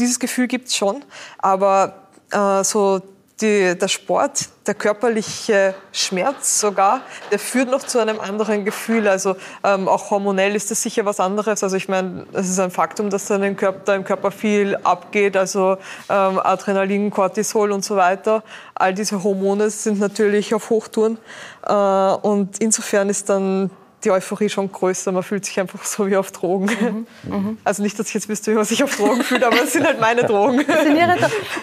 [0.00, 1.04] dieses Gefühl gibt es schon.
[1.38, 1.94] Aber
[2.32, 3.00] äh, so
[3.40, 9.08] die, der Sport, der körperliche Schmerz sogar, der führt noch zu einem anderen Gefühl.
[9.08, 11.62] Also ähm, auch hormonell ist das sicher was anderes.
[11.62, 14.76] Also ich meine, es ist ein Faktum, dass da im Körper, da im Körper viel
[14.84, 15.78] abgeht, also
[16.08, 18.42] ähm, Adrenalin, Cortisol und so weiter.
[18.74, 21.18] All diese Hormone sind natürlich auf Hochtouren.
[21.66, 23.70] Äh, und insofern ist dann
[24.04, 25.12] die Euphorie schon größer.
[25.12, 27.06] Man fühlt sich einfach so wie auf Drogen.
[27.22, 27.32] Mhm.
[27.32, 27.58] Mhm.
[27.64, 29.86] Also nicht, dass ich jetzt wüsste, wie man sich auf Drogen fühlt, aber es sind
[29.86, 30.64] halt meine Drogen.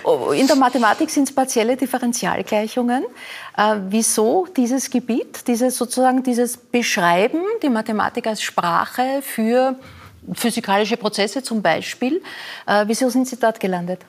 [0.03, 3.03] Oh, in der Mathematik sind es partielle Differentialgleichungen.
[3.57, 9.75] Äh, wieso dieses Gebiet, dieses sozusagen dieses Beschreiben, die Mathematik als Sprache für
[10.33, 12.21] physikalische Prozesse zum Beispiel,
[12.65, 14.01] äh, wieso sind Sie dort gelandet?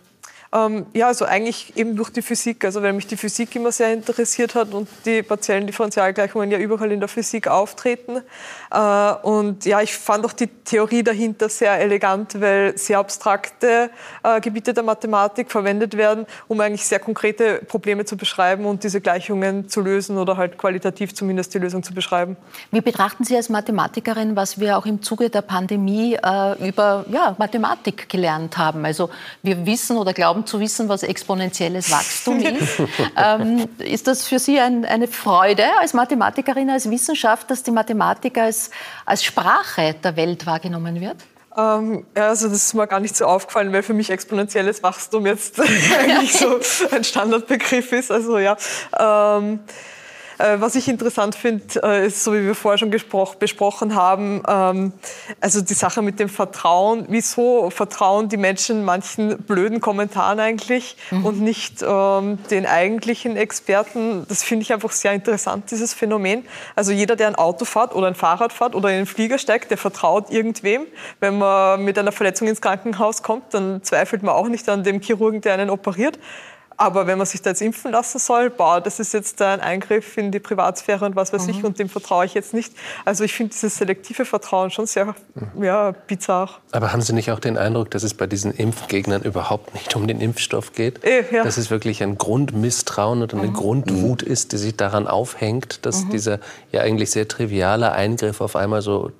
[0.51, 2.65] Ähm, ja, also eigentlich eben durch die Physik.
[2.65, 6.91] Also weil mich die Physik immer sehr interessiert hat und die partiellen Differentialgleichungen ja überall
[6.91, 8.23] in der Physik auftreten.
[8.71, 13.91] Äh, und ja, ich fand auch die Theorie dahinter sehr elegant, weil sehr abstrakte
[14.23, 19.01] äh, Gebiete der Mathematik verwendet werden, um eigentlich sehr konkrete Probleme zu beschreiben und diese
[19.01, 22.37] Gleichungen zu lösen oder halt qualitativ zumindest die Lösung zu beschreiben.
[22.71, 27.35] Wie betrachten Sie als Mathematikerin, was wir auch im Zuge der Pandemie äh, über ja,
[27.39, 28.85] Mathematik gelernt haben?
[28.85, 29.11] Also
[29.43, 32.83] wir wissen oder glauben zu wissen, was exponentielles Wachstum ist.
[33.17, 38.39] ähm, ist das für Sie ein, eine Freude als Mathematikerin, als Wissenschaft, dass die Mathematik
[38.39, 38.71] als,
[39.05, 41.17] als Sprache der Welt wahrgenommen wird?
[41.57, 45.27] Ähm, ja, also das ist mir gar nicht so aufgefallen, weil für mich exponentielles Wachstum
[45.27, 45.61] jetzt
[45.99, 46.61] eigentlich so
[46.95, 48.13] ein Standardbegriff ist.
[48.13, 48.57] Also ja.
[48.99, 49.98] Ähm, äh,
[50.39, 54.93] was ich interessant finde, äh, ist, so wie wir vorher schon besprochen haben, ähm,
[55.41, 57.07] also die Sache mit dem Vertrauen.
[57.09, 61.25] Wieso vertrauen die Menschen manchen blöden Kommentaren eigentlich mhm.
[61.25, 64.27] und nicht ähm, den eigentlichen Experten?
[64.29, 66.45] Das finde ich einfach sehr interessant, dieses Phänomen.
[66.77, 69.71] Also jeder, der ein Auto fährt oder ein Fahrrad fährt oder in den Flieger steigt,
[69.71, 70.87] der vertraut irgendwem.
[71.21, 75.01] Wenn man mit einer Verletzung ins Krankenhaus kommt, dann zweifelt man auch nicht an dem
[75.01, 76.19] Chirurgen, der einen operiert.
[76.79, 80.17] Aber wenn man sich da jetzt impfen lassen soll, boah, das ist jetzt ein Eingriff
[80.17, 81.51] in die Privatsphäre und was weiß mhm.
[81.51, 82.73] ich, und dem vertraue ich jetzt nicht.
[83.05, 85.65] Also ich finde dieses selektive Vertrauen schon sehr mhm.
[85.65, 86.61] ja, bizarr.
[86.71, 90.07] Aber haben Sie nicht auch den Eindruck, dass es bei diesen Impfgegnern überhaupt nicht um
[90.07, 91.03] den Impfstoff geht?
[91.03, 91.43] Äh, ja.
[91.43, 93.55] Dass es wirklich ein Grundmisstrauen oder eine mhm.
[93.55, 96.11] Grundwut ist, die sich daran aufhängt, dass mhm.
[96.11, 96.39] dieser
[96.71, 99.11] ja eigentlich sehr triviale Eingriff auf einmal so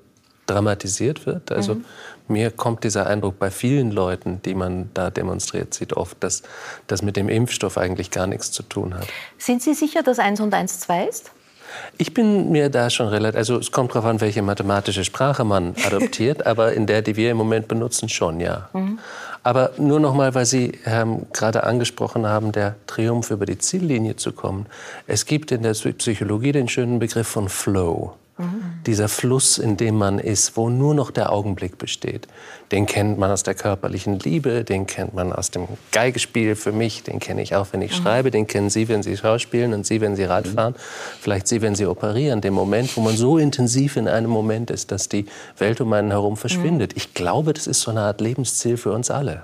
[0.49, 1.53] dramatisiert wird?
[1.53, 1.85] Also mhm
[2.29, 6.43] mir kommt dieser Eindruck bei vielen Leuten, die man da demonstriert sieht, oft, dass
[6.87, 9.07] das mit dem Impfstoff eigentlich gar nichts zu tun hat.
[9.39, 11.33] Sind Sie sicher, dass 1 und 1 2 ist?
[11.99, 15.75] Ich bin mir da schon relativ, also es kommt darauf an, welche mathematische Sprache man
[15.87, 18.69] adoptiert, aber in der, die wir im Moment benutzen, schon, ja.
[18.73, 18.99] Mhm.
[19.43, 24.17] Aber nur noch mal, weil Sie ähm, gerade angesprochen haben, der Triumph über die Ziellinie
[24.17, 24.67] zu kommen.
[25.07, 28.15] Es gibt in der Psychologie den schönen Begriff von Flow.
[28.87, 32.29] Dieser Fluss, in dem man ist, wo nur noch der Augenblick besteht.
[32.71, 37.03] Den kennt man aus der körperlichen Liebe, den kennt man aus dem Geigespiel für mich,
[37.03, 38.03] den kenne ich auch, wenn ich mhm.
[38.03, 41.21] schreibe, den kennen Sie, wenn Sie schauspielen und Sie, wenn Sie Radfahren, mhm.
[41.21, 42.41] vielleicht Sie, wenn Sie operieren.
[42.41, 45.27] Den Moment, wo man so intensiv in einem Moment ist, dass die
[45.57, 46.93] Welt um einen herum verschwindet.
[46.97, 49.43] Ich glaube, das ist so eine Art Lebensziel für uns alle.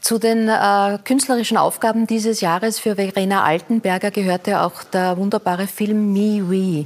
[0.00, 6.12] Zu den äh, künstlerischen Aufgaben dieses Jahres für Verena Altenberger gehörte auch der wunderbare Film
[6.12, 6.84] Me We.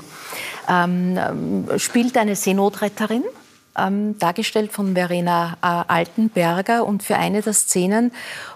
[0.68, 3.24] Ähm, ähm, spielt eine Seenotretterin,
[3.76, 6.86] ähm, dargestellt von Verena äh, Altenberger.
[6.86, 8.12] Und für eine der Szenen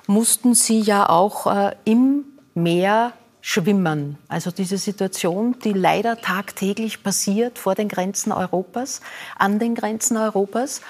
[0.06, 2.24] mussten sie ja auch äh, im
[2.54, 3.12] Meer
[3.42, 4.16] schwimmen.
[4.28, 9.02] Also diese Situation, die leider tagtäglich passiert vor den Grenzen Europas,
[9.36, 10.80] an den Grenzen Europas.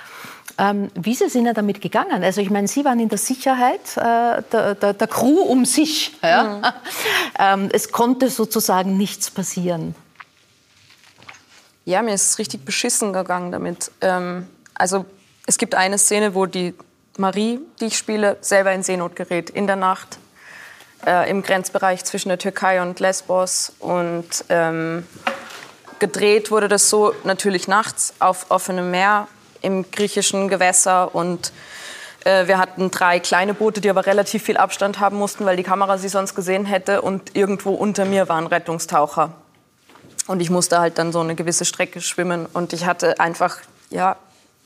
[0.57, 2.23] Ähm, wie es Ihnen damit gegangen?
[2.23, 6.13] Also ich meine, Sie waren in der Sicherheit äh, der, der, der, Crew um sich.
[6.23, 6.45] Ja?
[6.45, 6.63] Mhm.
[7.65, 9.95] ähm, es konnte sozusagen nichts passieren.
[11.85, 13.91] Ja, mir ist es richtig beschissen gegangen damit.
[14.01, 15.05] Ähm, also
[15.47, 16.75] es gibt eine Szene, wo die
[17.19, 20.19] Marie, die ich spiele, selber in Seenot gerät in der Nacht
[21.07, 25.07] äh, im Grenzbereich zwischen der Türkei und Lesbos und ähm,
[25.99, 29.29] gedreht wurde das so natürlich nachts auf offenem Meer
[29.65, 31.53] im griechischen Gewässer und
[32.25, 35.62] äh, wir hatten drei kleine Boote, die aber relativ viel Abstand haben mussten, weil die
[35.62, 39.33] Kamera sie sonst gesehen hätte und irgendwo unter mir waren Rettungstaucher.
[40.27, 42.47] Und ich musste halt dann so eine gewisse Strecke schwimmen.
[42.47, 43.59] Und ich hatte einfach,
[43.91, 44.17] ja,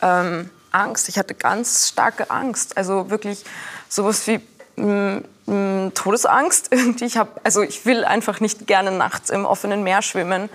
[0.00, 1.08] ähm, Angst.
[1.08, 2.76] Ich hatte ganz starke Angst.
[2.76, 3.44] Also wirklich
[3.88, 4.40] sowas wie
[4.76, 5.54] mh, mm, mh,
[5.86, 6.70] mm, Todesangst.
[7.00, 10.48] Ich hab, also ich will einfach nicht gerne nachts im offenen Meer schwimmen.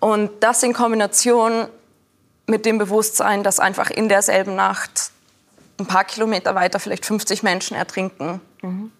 [0.00, 1.68] Und das in Kombination
[2.46, 5.10] mit dem Bewusstsein, dass einfach in derselben Nacht
[5.78, 8.40] ein paar Kilometer weiter vielleicht 50 Menschen ertrinken.
[8.62, 8.92] Mhm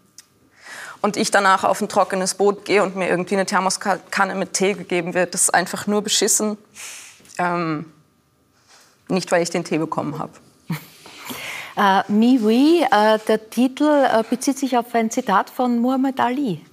[1.04, 4.72] und ich danach auf ein trockenes Boot gehe und mir irgendwie eine Thermoskanne mit Tee
[4.72, 6.56] gegeben wird, das ist einfach nur beschissen.
[7.36, 7.92] Ähm,
[9.08, 10.32] nicht, weil ich den Tee bekommen habe.
[11.76, 16.64] Uh, Mi Oui, uh, der Titel uh, bezieht sich auf ein Zitat von Muhammad Ali.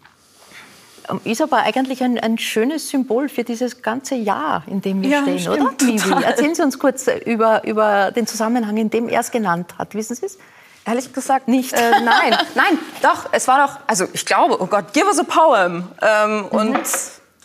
[1.11, 5.09] Um, ist aber eigentlich ein, ein, schönes Symbol für dieses ganze Jahr, in dem wir
[5.09, 5.59] ja, stehen, stimmt,
[6.07, 6.17] oder?
[6.17, 6.23] Oui.
[6.23, 9.93] Erzählen Sie uns kurz über, über den Zusammenhang, in dem er es genannt hat.
[9.93, 10.37] Wissen Sie es?
[10.85, 11.73] Ehrlich gesagt nicht.
[11.73, 15.23] Äh, nein, nein, doch, es war doch, also ich glaube, oh Gott, give us a
[15.23, 15.83] poem.
[16.01, 16.45] Ähm, mhm.
[16.45, 16.79] Und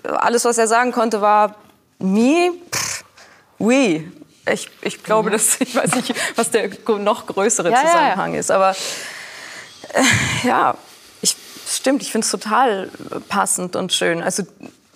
[0.05, 1.57] alles, was er sagen konnte, war
[1.99, 3.05] me, pff,
[3.59, 4.05] we.
[4.49, 5.33] Ich, ich glaube, mhm.
[5.33, 8.41] dass, ich weiß nicht, was der noch größere ja, Zusammenhang ja, ja.
[8.41, 8.77] ist, aber
[9.93, 10.77] äh, ja,
[11.77, 12.91] stimmt, ich finde es total
[13.29, 14.23] passend und schön.
[14.23, 14.45] Also,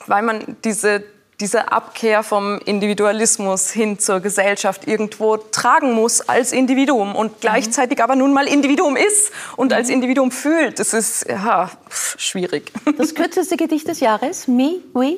[0.07, 1.03] weil man diese,
[1.41, 8.05] diese Abkehr vom Individualismus hin zur Gesellschaft irgendwo tragen muss als Individuum und gleichzeitig mhm.
[8.05, 9.77] aber nun mal Individuum ist und mhm.
[9.77, 10.79] als Individuum fühlt.
[10.79, 11.71] Das ist ja,
[12.17, 12.73] schwierig.
[12.99, 15.17] Das kürzeste Gedicht des Jahres, Me, We,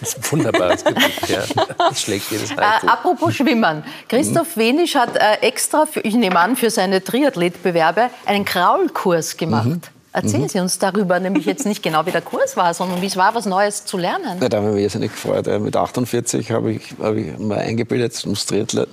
[0.00, 1.44] das ist ein wunderbares Gedicht, ja.
[1.78, 3.84] Das schlägt jedes Äh, apropos Schwimmen.
[4.08, 4.60] Christoph mhm.
[4.60, 9.66] Wenisch hat äh, extra, für, ich nehme an, für seine Triathletbewerbe einen Kraulkurs gemacht.
[9.66, 9.80] Mhm.
[10.12, 10.48] Erzählen mhm.
[10.48, 13.34] Sie uns darüber, nämlich jetzt nicht genau, wie der Kurs war, sondern wie es war,
[13.36, 14.40] was Neues zu lernen.
[14.40, 15.46] Ja, da haben wir irrsinnig gefreut.
[15.60, 18.88] Mit 48 habe ich, hab ich mal eingebildet, ich muss Triathlet,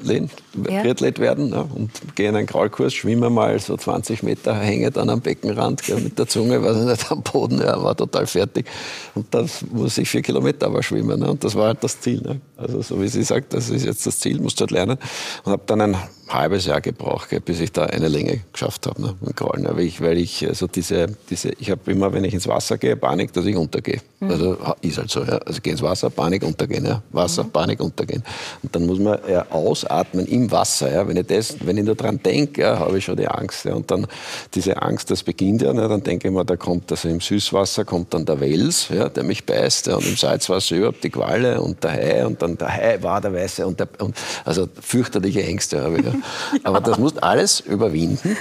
[0.69, 0.81] ja.
[0.81, 5.09] Triathlet werden ja, und gehe in einen Kraulkurs, schwimme mal so 20 Meter, hänge dann
[5.09, 8.67] am Beckenrand mit der Zunge, weiß ich nicht, am Boden, ja, war total fertig.
[9.15, 11.19] Und dann muss ich vier Kilometer aber schwimmen.
[11.19, 12.21] Ne, und das war halt das Ziel.
[12.21, 12.41] Ne.
[12.57, 14.97] Also so wie sie sagt, das ist jetzt das Ziel, musst du halt lernen.
[15.43, 15.97] Und habe dann ein
[16.29, 19.65] halbes Jahr gebraucht, bis ich da eine Länge geschafft habe ne, mit Kraulen.
[19.65, 22.95] Weil ich, weil ich also diese, diese, ich habe immer, wenn ich ins Wasser gehe,
[22.95, 24.01] Panik, dass ich untergehe.
[24.19, 24.31] Mhm.
[24.31, 25.23] Also ist halt so.
[25.23, 25.37] Ja.
[25.37, 26.85] Also geh ins Wasser, Panik, untergehen.
[26.85, 27.01] Ja.
[27.11, 27.51] Wasser, mhm.
[27.51, 28.23] Panik, untergehen.
[28.63, 30.91] Und dann muss man ja, ausatmen im Wasser.
[30.91, 31.07] Ja.
[31.07, 33.65] Wenn ich das, wenn ich nur dran denke, ja, habe ich schon die Angst.
[33.65, 33.75] Ja.
[33.75, 34.07] Und dann
[34.53, 35.73] diese Angst, das beginnt ja.
[35.73, 39.09] Ne, dann denke ich mir, da kommt also im Süßwasser kommt dann der Wels, ja,
[39.09, 42.46] der mich beißt, ja, und im Salzwasser überhaupt die Qualle und der Hai und dann
[42.55, 46.05] der Hai war der Weiße und, der, und also fürchterliche Ängste habe ich.
[46.05, 46.13] Ja.
[46.63, 48.37] Aber das musst alles überwinden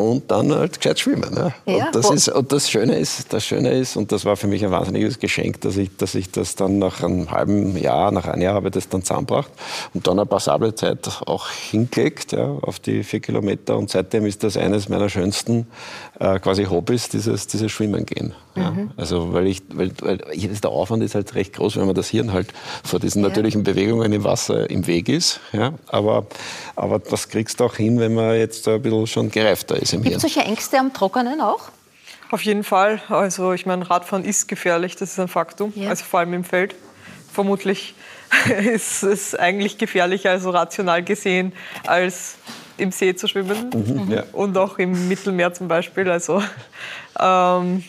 [0.00, 1.36] und dann halt gescheit schwimmen.
[1.36, 1.52] Ja.
[1.66, 4.46] Ja, und, das ist, und das Schöne ist, das Schöne ist, und das war für
[4.46, 8.26] mich ein wahnsinniges Geschenk, dass ich, dass ich das dann nach einem halben Jahr, nach
[8.26, 9.50] einem Jahr habe ich das dann zusammengebracht
[9.92, 13.76] und dann eine passable Zeit auch hingelegt ja, auf die vier Kilometer.
[13.76, 15.66] Und seitdem ist das eines meiner schönsten
[16.18, 18.34] äh, quasi Hobbys, dieses, dieses Schwimmen gehen.
[18.56, 18.70] Ja.
[18.70, 18.90] Mhm.
[18.96, 22.32] Also weil ich, weil, weil der Aufwand ist halt recht groß, wenn man das Hirn
[22.32, 22.48] halt
[22.84, 25.40] vor diesen natürlichen Bewegungen im Wasser im Weg ist.
[25.52, 25.74] Ja.
[25.88, 26.26] Aber,
[26.76, 30.02] aber das kriegst du auch hin, wenn man jetzt ein bisschen schon gereifter ist im
[30.02, 31.70] Gibt es solche Ängste am Trockenen auch?
[32.30, 33.00] Auf jeden Fall.
[33.08, 35.72] Also ich meine, Radfahren ist gefährlich, das ist ein Faktum.
[35.74, 35.90] Ja.
[35.90, 36.74] Also vor allem im Feld.
[37.32, 37.94] Vermutlich
[38.72, 41.52] ist es eigentlich gefährlicher, also rational gesehen,
[41.86, 42.36] als
[42.76, 43.70] im See zu schwimmen.
[43.74, 44.24] Mhm, ja.
[44.32, 46.10] Und auch im Mittelmeer zum Beispiel.
[46.10, 46.42] Also
[47.20, 47.84] ähm,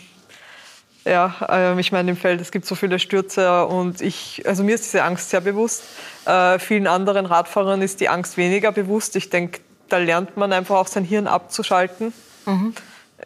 [1.06, 4.76] ja, äh, ich meine, im Feld, es gibt so viele Stürze und ich, also mir
[4.76, 5.84] ist diese Angst sehr bewusst.
[6.26, 9.16] Äh, vielen anderen Radfahrern ist die Angst weniger bewusst.
[9.16, 12.13] Ich denke, da lernt man einfach auch sein Hirn abzuschalten.
[12.45, 12.73] Mhm.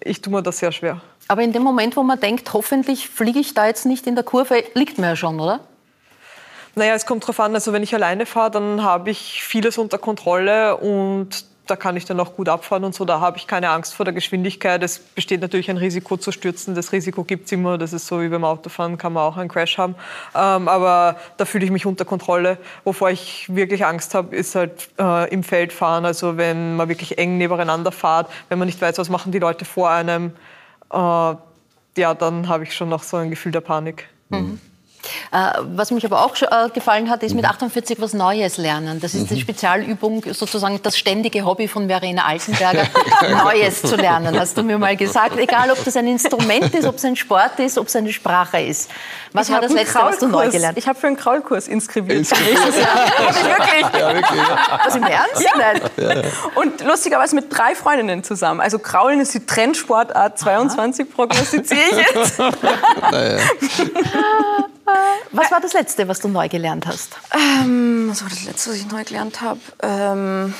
[0.01, 1.01] Ich tue mir das sehr schwer.
[1.27, 4.23] Aber in dem Moment, wo man denkt, hoffentlich fliege ich da jetzt nicht in der
[4.23, 5.61] Kurve, liegt mir ja schon, oder?
[6.75, 7.55] Naja, es kommt darauf an.
[7.55, 12.05] Also wenn ich alleine fahre, dann habe ich vieles unter Kontrolle und da kann ich
[12.05, 13.05] dann auch gut abfahren und so.
[13.05, 14.83] Da habe ich keine Angst vor der Geschwindigkeit.
[14.83, 16.75] Es besteht natürlich ein Risiko zu stürzen.
[16.75, 17.77] Das Risiko gibt es immer.
[17.77, 19.95] Das ist so wie beim Autofahren, kann man auch einen Crash haben.
[20.35, 22.57] Ähm, aber da fühle ich mich unter Kontrolle.
[22.83, 26.05] Wovor ich wirklich Angst habe, ist halt äh, im Feld fahren.
[26.05, 29.65] Also wenn man wirklich eng nebeneinander fährt, wenn man nicht weiß, was machen die Leute
[29.65, 30.33] vor einem,
[30.91, 34.07] äh, ja, dann habe ich schon noch so ein Gefühl der Panik.
[34.29, 34.59] Mhm.
[35.31, 38.01] Äh, was mich aber auch äh, gefallen hat, ist mit 48 mhm.
[38.01, 38.99] was Neues lernen.
[38.99, 39.39] Das ist die mhm.
[39.39, 42.85] Spezialübung, sozusagen das ständige Hobby von Verena Altenberger,
[43.43, 45.37] Neues zu lernen, hast du mir mal gesagt.
[45.37, 48.61] Egal, ob das ein Instrument ist, ob es ein Sport ist, ob es eine Sprache
[48.61, 48.89] ist.
[49.33, 50.83] Was ich war das letzte, was du neu gelernt hast?
[50.83, 52.19] Ich habe für einen Kraulkurs inskribiert.
[52.19, 52.57] inskribiert.
[52.65, 53.99] wirklich?
[53.99, 54.41] Ja, wirklich.
[54.85, 55.41] Was im Ernst?
[55.41, 55.73] Ja.
[55.97, 56.21] Ja,
[56.55, 58.61] Und lustigerweise mit drei Freundinnen zusammen.
[58.61, 62.39] Also Kraulen ist die Trendsportart 22, prognostiziere ich jetzt.
[64.85, 64.99] Naja.
[65.31, 67.15] Was war das Letzte, was du neu gelernt hast?
[67.33, 69.59] Ähm, was war das Letzte, was ich neu gelernt habe?
[69.81, 70.53] Ähm,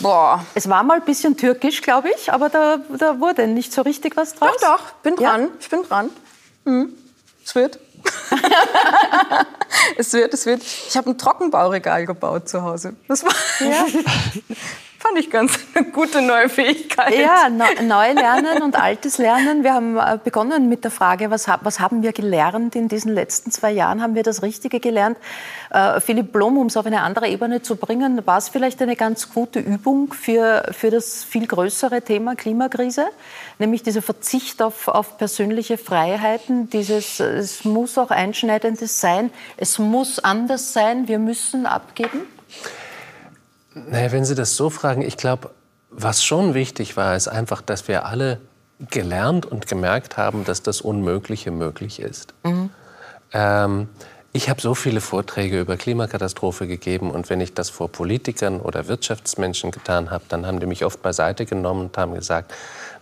[0.00, 0.44] boah.
[0.54, 4.16] Es war mal ein bisschen türkisch, glaube ich, aber da, da wurde nicht so richtig
[4.16, 4.56] was draus.
[4.60, 5.42] Doch, doch, bin dran.
[5.42, 5.48] Ja?
[5.58, 6.10] Ich bin dran.
[6.64, 6.92] Hm.
[7.44, 7.78] Es wird.
[9.96, 10.62] es wird, es wird.
[10.62, 12.94] Ich habe ein Trockenbauregal gebaut zu Hause.
[13.08, 13.86] Das war ja.
[15.04, 17.14] fand ich ganz eine gute neue Fähigkeit.
[17.14, 19.62] Ja, neu lernen und altes Lernen.
[19.62, 23.50] Wir haben äh, begonnen mit der Frage, was, was, haben wir gelernt in diesen letzten
[23.50, 24.00] zwei Jahren?
[24.00, 25.18] Haben wir das Richtige gelernt?
[25.70, 28.96] Äh, Philipp Blom, um es auf eine andere Ebene zu bringen, war es vielleicht eine
[28.96, 33.06] ganz gute Übung für, für das viel größere Thema Klimakrise?
[33.58, 40.18] Nämlich dieser Verzicht auf, auf persönliche Freiheiten, dieses, es muss auch Einschneidendes sein, es muss
[40.18, 42.22] anders sein, wir müssen abgeben?
[43.74, 45.50] Naja, wenn Sie das so fragen, ich glaube,
[45.90, 48.40] was schon wichtig war, ist einfach, dass wir alle
[48.90, 52.34] gelernt und gemerkt haben, dass das Unmögliche möglich ist.
[52.42, 52.70] Mhm.
[53.32, 53.88] Ähm,
[54.32, 58.88] ich habe so viele Vorträge über Klimakatastrophe gegeben und wenn ich das vor Politikern oder
[58.88, 62.52] Wirtschaftsmenschen getan habe, dann haben die mich oft beiseite genommen und haben gesagt,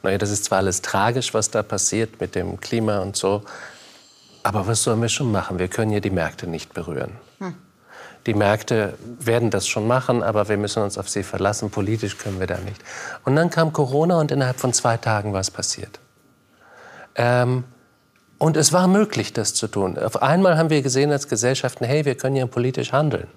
[0.03, 3.45] naja, das ist zwar alles tragisch, was da passiert mit dem Klima und so,
[4.43, 5.59] aber was sollen wir schon machen?
[5.59, 7.13] Wir können ja die Märkte nicht berühren.
[8.27, 11.71] Die Märkte werden das schon machen, aber wir müssen uns auf sie verlassen.
[11.71, 12.81] Politisch können wir da nicht.
[13.25, 16.01] Und dann kam Corona und innerhalb von zwei Tagen war es passiert.
[17.15, 17.65] Ähm,
[18.39, 19.97] Und es war möglich, das zu tun.
[19.97, 23.29] Auf einmal haben wir gesehen als Gesellschaften, hey, wir können ja politisch handeln.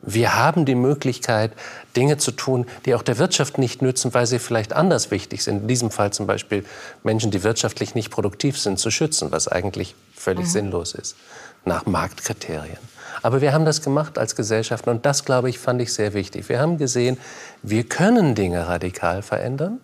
[0.00, 1.50] Wir haben die Möglichkeit,
[1.96, 5.62] Dinge zu tun, die auch der Wirtschaft nicht nützen, weil sie vielleicht anders wichtig sind.
[5.62, 6.64] In diesem Fall zum Beispiel
[7.02, 10.50] Menschen, die wirtschaftlich nicht produktiv sind, zu schützen, was eigentlich völlig mhm.
[10.50, 11.16] sinnlos ist,
[11.64, 12.78] nach Marktkriterien.
[13.26, 16.48] Aber wir haben das gemacht als Gesellschaft und das, glaube ich, fand ich sehr wichtig.
[16.48, 17.18] Wir haben gesehen,
[17.60, 19.80] wir können Dinge radikal verändern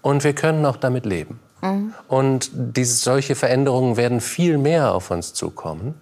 [0.00, 1.40] und wir können auch damit leben.
[1.60, 1.92] Mhm.
[2.08, 5.94] Und diese, solche Veränderungen werden viel mehr auf uns zukommen.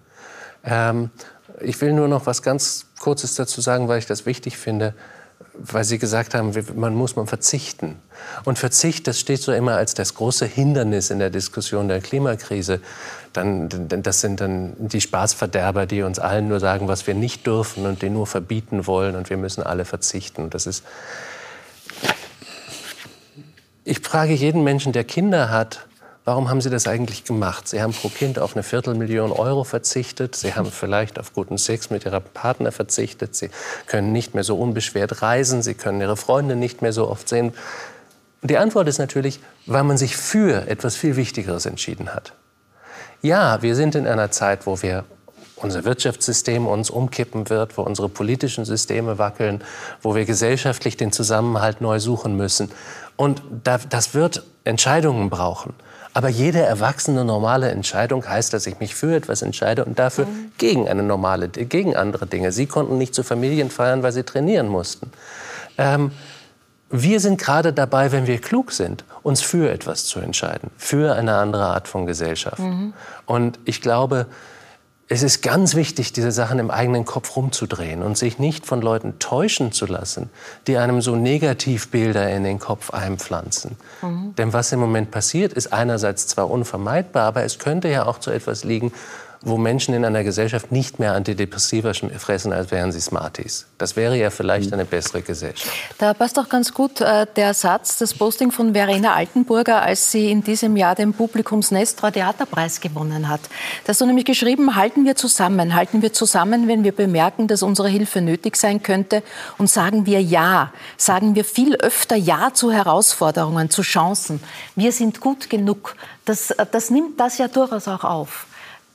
[0.63, 1.09] Ähm,
[1.59, 4.93] ich will nur noch was ganz Kurzes dazu sagen, weil ich das wichtig finde,
[5.53, 7.97] weil Sie gesagt haben, man muss man verzichten.
[8.45, 12.79] Und Verzicht, das steht so immer als das große Hindernis in der Diskussion der Klimakrise.
[13.33, 17.85] Dann, das sind dann die Spaßverderber, die uns allen nur sagen, was wir nicht dürfen
[17.85, 20.49] und die nur verbieten wollen und wir müssen alle verzichten.
[20.49, 20.83] Das ist
[23.89, 25.87] ich frage jeden Menschen, der Kinder hat,
[26.25, 27.67] warum haben Sie das eigentlich gemacht?
[27.67, 30.35] Sie haben pro Kind auf eine Viertelmillion Euro verzichtet.
[30.35, 33.35] Sie haben vielleicht auf guten Sex mit Ihrem Partner verzichtet.
[33.35, 33.49] Sie
[33.87, 35.61] können nicht mehr so unbeschwert reisen.
[35.61, 37.53] Sie können Ihre Freunde nicht mehr so oft sehen.
[38.41, 42.33] Die Antwort ist natürlich, weil man sich für etwas viel Wichtigeres entschieden hat.
[43.21, 45.03] Ja, wir sind in einer Zeit, wo wir
[45.57, 49.61] unser Wirtschaftssystem uns umkippen wird, wo unsere politischen Systeme wackeln,
[50.01, 52.71] wo wir gesellschaftlich den Zusammenhalt neu suchen müssen.
[53.17, 55.73] Und das wird Entscheidungen brauchen.
[56.13, 60.51] Aber jede erwachsene normale Entscheidung heißt, dass ich mich für etwas entscheide und dafür mhm.
[60.57, 62.51] gegen eine normale, gegen andere Dinge.
[62.51, 65.11] Sie konnten nicht zu Familien feiern, weil sie trainieren mussten.
[65.77, 66.11] Ähm,
[66.89, 71.35] wir sind gerade dabei, wenn wir klug sind, uns für etwas zu entscheiden, für eine
[71.35, 72.59] andere Art von Gesellschaft.
[72.59, 72.93] Mhm.
[73.27, 74.25] Und ich glaube,
[75.11, 79.17] es ist ganz wichtig, diese Sachen im eigenen Kopf rumzudrehen und sich nicht von Leuten
[79.17, 80.29] täuschen zu lassen,
[80.67, 83.75] die einem so Negativbilder in den Kopf einpflanzen.
[84.03, 84.35] Mhm.
[84.37, 88.29] Denn was im Moment passiert, ist einerseits zwar unvermeidbar, aber es könnte ja auch zu
[88.29, 88.93] etwas liegen,
[89.41, 93.67] wo Menschen in einer Gesellschaft nicht mehr Antidepressiva fressen, als wären sie Smarties.
[93.77, 94.73] Das wäre ja vielleicht mhm.
[94.73, 95.73] eine bessere Gesellschaft.
[95.97, 100.29] Da passt auch ganz gut äh, der Satz, das Posting von Verena Altenburger, als sie
[100.29, 103.39] in diesem Jahr den Publikumsnestra Theaterpreis gewonnen hat.
[103.85, 107.63] Da hast du nämlich geschrieben, halten wir zusammen, halten wir zusammen, wenn wir bemerken, dass
[107.63, 109.23] unsere Hilfe nötig sein könnte
[109.57, 114.41] und sagen wir Ja, sagen wir viel öfter Ja zu Herausforderungen, zu Chancen.
[114.75, 115.95] Wir sind gut genug.
[116.25, 118.48] Das, das nimmt das ja durchaus auch auf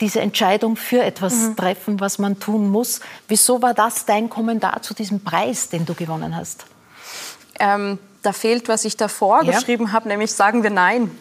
[0.04, 1.56] diese Entscheidung für etwas mhm.
[1.56, 3.00] treffen, was man tun muss.
[3.26, 6.66] Wieso war das dein Kommentar zu diesem Preis, den du gewonnen hast?
[7.58, 9.52] Ähm, da fehlt, was ich davor ja.
[9.52, 11.10] geschrieben habe, nämlich sagen wir Nein.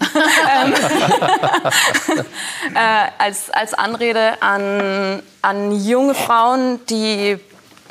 [0.55, 0.73] Ähm,
[2.75, 7.39] äh, als, als Anrede an, an junge Frauen, die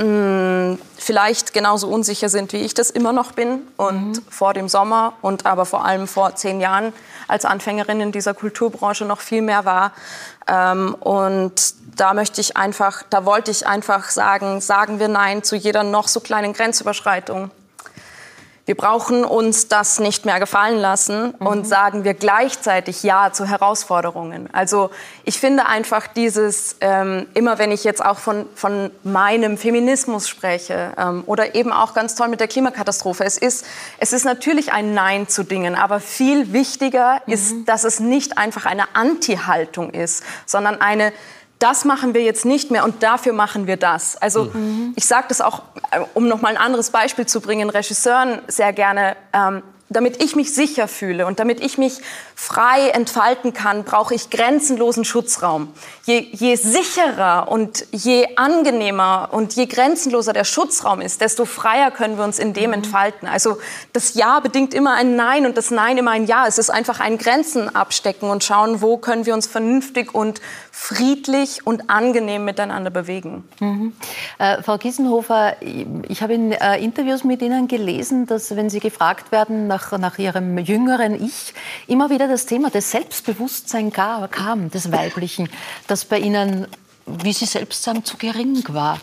[0.03, 4.22] mh, vielleicht genauso unsicher sind, wie ich das immer noch bin und mhm.
[4.28, 6.92] vor dem Sommer und aber vor allem vor zehn Jahren
[7.28, 9.92] als Anfängerin in dieser Kulturbranche noch viel mehr war.
[10.48, 15.57] Ähm, und da möchte ich einfach, da wollte ich einfach sagen, sagen wir Nein zu
[15.57, 17.50] jeder noch so kleinen Grenzüberschreitung
[18.64, 21.46] wir brauchen uns das nicht mehr gefallen lassen mhm.
[21.46, 24.48] und sagen wir gleichzeitig Ja zu Herausforderungen.
[24.52, 24.90] Also
[25.24, 30.92] ich finde einfach dieses, ähm, immer wenn ich jetzt auch von, von meinem Feminismus spreche
[30.96, 33.66] ähm, oder eben auch ganz toll mit der Klimakatastrophe, es ist,
[33.98, 37.32] es ist natürlich ein Nein zu Dingen, aber viel wichtiger mhm.
[37.32, 41.12] ist, dass es nicht einfach eine Anti-Haltung ist, sondern eine
[41.62, 44.16] das machen wir jetzt nicht mehr und dafür machen wir das.
[44.20, 44.92] Also mhm.
[44.96, 48.72] ich sage das auch, äh, um noch mal ein anderes Beispiel zu bringen, Regisseuren sehr
[48.72, 49.16] gerne.
[49.32, 49.62] Ähm,
[49.93, 52.01] damit ich mich sicher fühle und damit ich mich
[52.34, 55.72] frei entfalten kann, brauche ich grenzenlosen Schutzraum.
[56.05, 62.16] Je, je, sicherer und je angenehmer und je grenzenloser der Schutzraum ist, desto freier können
[62.16, 62.74] wir uns in dem mhm.
[62.74, 63.28] entfalten.
[63.28, 63.59] Also
[63.93, 66.47] das Ja bedingt immer ein Nein und das Nein immer ein Ja.
[66.47, 70.40] Es ist einfach ein Grenzen abstecken und schauen, wo können wir uns vernünftig und
[70.70, 73.45] friedlich und angenehm miteinander bewegen.
[73.61, 73.93] Mhm.
[74.38, 75.57] Äh, Frau Giesenhofer,
[76.09, 79.99] ich habe in äh, Interviews mit Ihnen gelesen, dass wenn Sie gefragt werden nach nach,
[79.99, 81.55] nach ihrem jüngeren Ich
[81.87, 85.49] immer wieder das Thema des Selbstbewusstseins kam, des Weiblichen,
[85.87, 86.66] das bei ihnen,
[87.07, 88.99] wie Sie selbst sagen, zu gering war.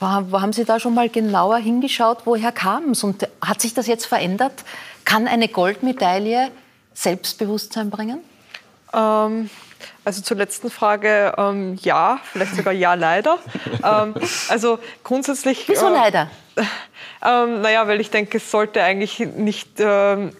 [0.00, 3.04] Haben Sie da schon mal genauer hingeschaut, woher kam es?
[3.04, 4.64] Und hat sich das jetzt verändert?
[5.04, 6.50] Kann eine Goldmedaille
[6.92, 8.20] Selbstbewusstsein bringen?
[8.92, 9.48] Ähm,
[10.04, 13.38] also zur letzten Frage, ähm, ja, vielleicht sogar ja, leider.
[13.84, 14.14] ähm,
[14.48, 15.68] also grundsätzlich.
[15.68, 16.30] Wieso äh, leider?
[17.26, 20.32] Ähm, naja, weil ich denke, es sollte eigentlich nicht ähm,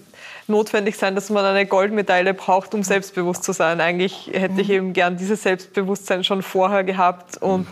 [0.49, 3.80] notwendig sein, dass man eine Goldmedaille braucht, um selbstbewusst zu sein.
[3.80, 4.74] Eigentlich hätte ich mhm.
[4.74, 7.66] eben gern dieses Selbstbewusstsein schon vorher gehabt und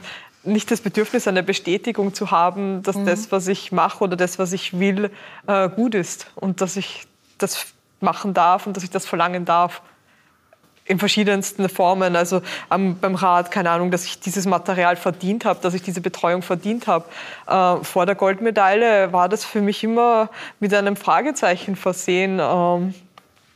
[0.45, 3.07] nicht das Bedürfnis, eine Bestätigung zu haben, dass mhm.
[3.07, 5.11] das, was ich mache oder das, was ich will,
[5.47, 7.07] äh, gut ist und dass ich
[7.39, 7.67] das
[8.01, 9.83] machen darf und dass ich das verlangen darf.
[10.85, 12.17] In verschiedensten Formen.
[12.17, 16.01] Also ähm, beim Rad, keine Ahnung, dass ich dieses Material verdient habe, dass ich diese
[16.01, 17.05] Betreuung verdient habe.
[17.47, 20.29] Äh, vor der Goldmedaille war das für mich immer
[20.61, 22.41] mit einem Fragezeichen versehen.
[22.41, 22.95] Ähm,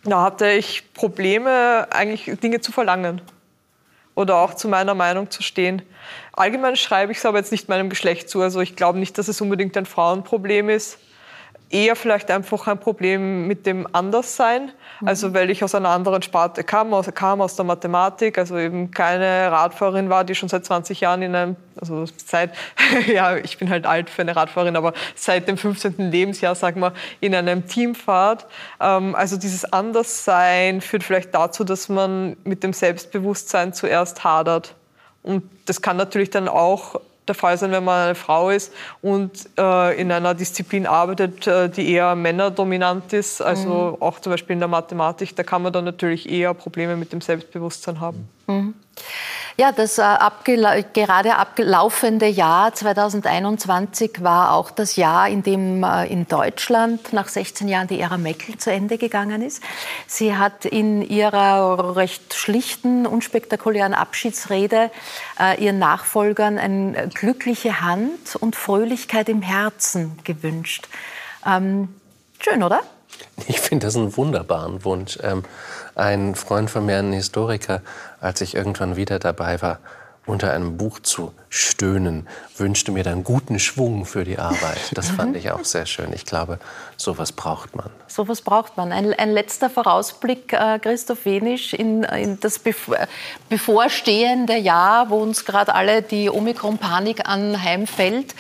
[0.05, 3.21] da hatte ich Probleme, eigentlich Dinge zu verlangen
[4.15, 5.83] oder auch zu meiner Meinung zu stehen.
[6.33, 8.41] Allgemein schreibe ich es aber jetzt nicht meinem Geschlecht zu.
[8.41, 10.99] Also ich glaube nicht, dass es unbedingt ein Frauenproblem ist
[11.69, 14.71] eher vielleicht einfach ein Problem mit dem Anderssein.
[15.01, 15.09] Mhm.
[15.09, 18.91] Also weil ich aus einer anderen Sparte kam, aus, kam aus der Mathematik, also eben
[18.91, 22.53] keine Radfahrerin war, die schon seit 20 Jahren in einem, also seit,
[23.07, 26.11] ja, ich bin halt alt für eine Radfahrerin, aber seit dem 15.
[26.11, 28.47] Lebensjahr, sagen wir, in einem Team fahrt.
[28.81, 34.75] Ähm, also dieses Anderssein führt vielleicht dazu, dass man mit dem Selbstbewusstsein zuerst hadert.
[35.23, 38.73] Und das kann natürlich dann auch der Fall sein, wenn man eine Frau ist
[39.03, 44.03] und äh, in einer Disziplin arbeitet, äh, die eher männerdominant ist, also mhm.
[44.03, 47.21] auch zum Beispiel in der Mathematik, da kann man dann natürlich eher Probleme mit dem
[47.21, 48.29] Selbstbewusstsein haben.
[48.47, 48.75] Mhm.
[49.59, 56.05] Ja, das äh, abgela gerade abgelaufene Jahr 2021 war auch das Jahr, in dem äh,
[56.09, 59.63] in Deutschland nach 16 Jahren die Ära Meckel zu Ende gegangen ist.
[60.07, 64.91] Sie hat in ihrer recht schlichten, unspektakulären Abschiedsrede
[65.41, 70.87] äh, ihren Nachfolgern eine glückliche Hand und Fröhlichkeit im Herzen gewünscht.
[71.47, 71.95] Ähm,
[72.41, 72.83] schön, oder?
[73.49, 75.19] Ich finde das einen wunderbaren Wunsch.
[75.23, 75.45] Ähm,
[75.97, 77.83] ein Freund von mir, ein Historiker,
[78.21, 79.81] als ich irgendwann wieder dabei war,
[80.27, 84.91] unter einem Buch zu stöhnen, wünschte mir dann guten Schwung für die Arbeit.
[84.93, 85.37] Das fand mhm.
[85.37, 86.13] ich auch sehr schön.
[86.13, 86.59] Ich glaube,
[86.97, 87.91] sowas braucht man.
[88.09, 88.93] Sowas braucht man.
[88.93, 92.61] Ein, ein letzter Vorausblick, äh, Christoph Wenisch, in, in das
[93.49, 98.35] bevorstehende Jahr, wo uns gerade alle die Omikron-Panik anheimfällt.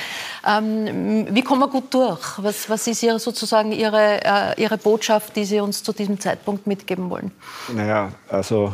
[0.46, 2.20] Ähm, wie kommen wir gut durch?
[2.38, 6.66] Was, was ist Ihre, sozusagen Ihre, äh, Ihre Botschaft, die Sie uns zu diesem Zeitpunkt
[6.66, 7.30] mitgeben wollen?
[7.72, 8.72] Naja, also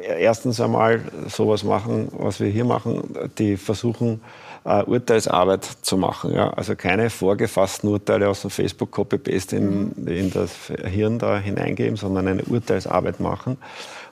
[0.00, 3.02] erstens einmal sowas machen, was wir hier machen,
[3.38, 4.20] die versuchen,
[4.64, 6.32] äh, Urteilsarbeit zu machen.
[6.32, 6.50] Ja?
[6.50, 10.52] Also keine vorgefassten Urteile aus dem Facebook-Copy-Paste in, in das
[10.84, 13.58] Hirn da hineingeben, sondern eine Urteilsarbeit machen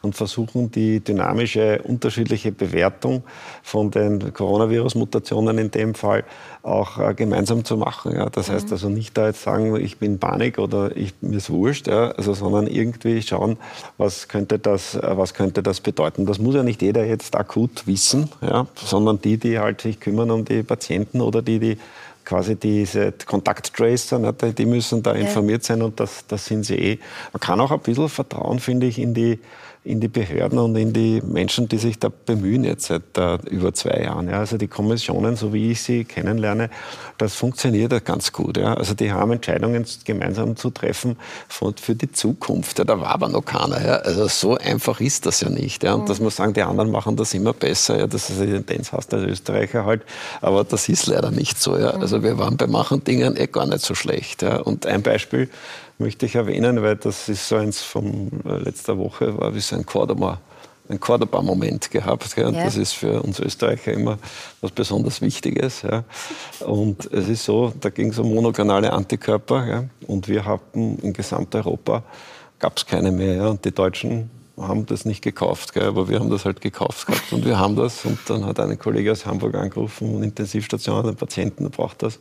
[0.03, 3.23] und versuchen, die dynamische, unterschiedliche Bewertung
[3.63, 6.25] von den Coronavirus-Mutationen in dem Fall
[6.63, 8.15] auch äh, gemeinsam zu machen.
[8.15, 8.29] Ja.
[8.31, 8.53] Das mhm.
[8.55, 12.11] heißt also nicht da jetzt sagen, ich bin Panik oder ich, mir ist wurscht, ja,
[12.13, 13.57] also, sondern irgendwie schauen,
[13.99, 16.27] was könnte, das, äh, was könnte das bedeuten.
[16.27, 20.31] Das muss ja nicht jeder jetzt akut wissen, ja, sondern die, die halt sich kümmern
[20.31, 21.79] um die Patienten oder die, die
[22.25, 26.99] quasi diese Kontakttracer, die müssen da informiert sein und das, das sind sie eh.
[27.33, 29.41] Man kann auch ein bisschen vertrauen, finde ich, in die
[29.83, 33.73] in die Behörden und in die Menschen, die sich da bemühen jetzt seit äh, über
[33.73, 34.29] zwei Jahren.
[34.29, 34.39] Ja.
[34.39, 36.69] Also die Kommissionen, so wie ich sie kennenlerne,
[37.17, 38.59] das funktioniert ganz gut.
[38.59, 38.75] Ja.
[38.75, 41.17] Also die haben Entscheidungen gemeinsam zu treffen
[41.49, 42.79] von, für die Zukunft.
[42.79, 42.85] Ja.
[42.85, 43.83] Da war aber noch keiner.
[43.83, 43.97] Ja.
[43.97, 45.83] Also so einfach ist das ja nicht.
[45.83, 45.95] Ja.
[45.95, 46.07] Und mhm.
[46.07, 49.15] dass man sagen, die anderen machen das immer besser, ja, das ist eine Tendenz hast
[49.15, 50.03] als Österreicher halt.
[50.43, 51.79] Aber das ist leider nicht so.
[51.79, 51.93] Ja.
[51.93, 52.25] Also mhm.
[52.25, 54.43] wir waren bei manchen Dingen eh gar nicht so schlecht.
[54.43, 54.59] Ja.
[54.59, 55.49] Und ein Beispiel,
[56.01, 59.77] möchte ich erwähnen, weil das ist so eins von äh, letzter Woche, war wie so
[59.77, 60.41] ein Cordoba
[60.91, 62.37] ein Cordoba-Moment gehabt.
[62.37, 62.51] Ja.
[62.51, 64.19] das ist für uns Österreicher immer
[64.61, 65.83] was besonders Wichtiges.
[65.83, 66.05] Ja?
[66.67, 69.67] Und es ist so, da ging es um monokanale Antikörper.
[69.67, 69.85] Ja?
[70.09, 72.03] Und wir hatten in Gesamteuropa,
[72.59, 73.49] gab es keine mehr.
[73.49, 74.31] Und die Deutschen
[74.61, 77.77] haben das nicht gekauft, gell, aber wir haben das halt gekauft gehabt und wir haben
[77.77, 78.05] das.
[78.05, 82.19] Und dann hat ein Kollege aus Hamburg angerufen, eine Intensivstation, ein Patienten der braucht das.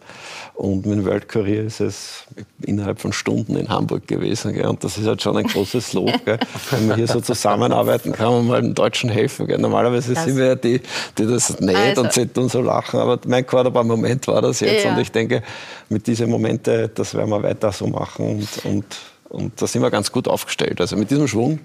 [0.53, 2.23] Und mit dem World Courier ist es
[2.61, 4.53] innerhalb von Stunden in Hamburg gewesen.
[4.53, 4.67] Gell.
[4.67, 6.39] Und das ist halt schon ein großes Lob, gell,
[6.71, 9.47] wenn man hier so zusammenarbeiten kann und mal den Deutschen helfen.
[9.47, 9.57] Gell.
[9.57, 10.81] Normalerweise das sind wir ja die,
[11.17, 12.01] die das nicht also.
[12.01, 14.85] und, und so lachen, aber mein Cordoba-Moment war das jetzt.
[14.85, 14.93] Ja.
[14.93, 15.43] Und ich denke,
[15.89, 18.85] mit diesen Momenten, das werden wir weiter so machen und, und,
[19.29, 20.81] und da sind wir ganz gut aufgestellt.
[20.81, 21.59] Also mit diesem Schwung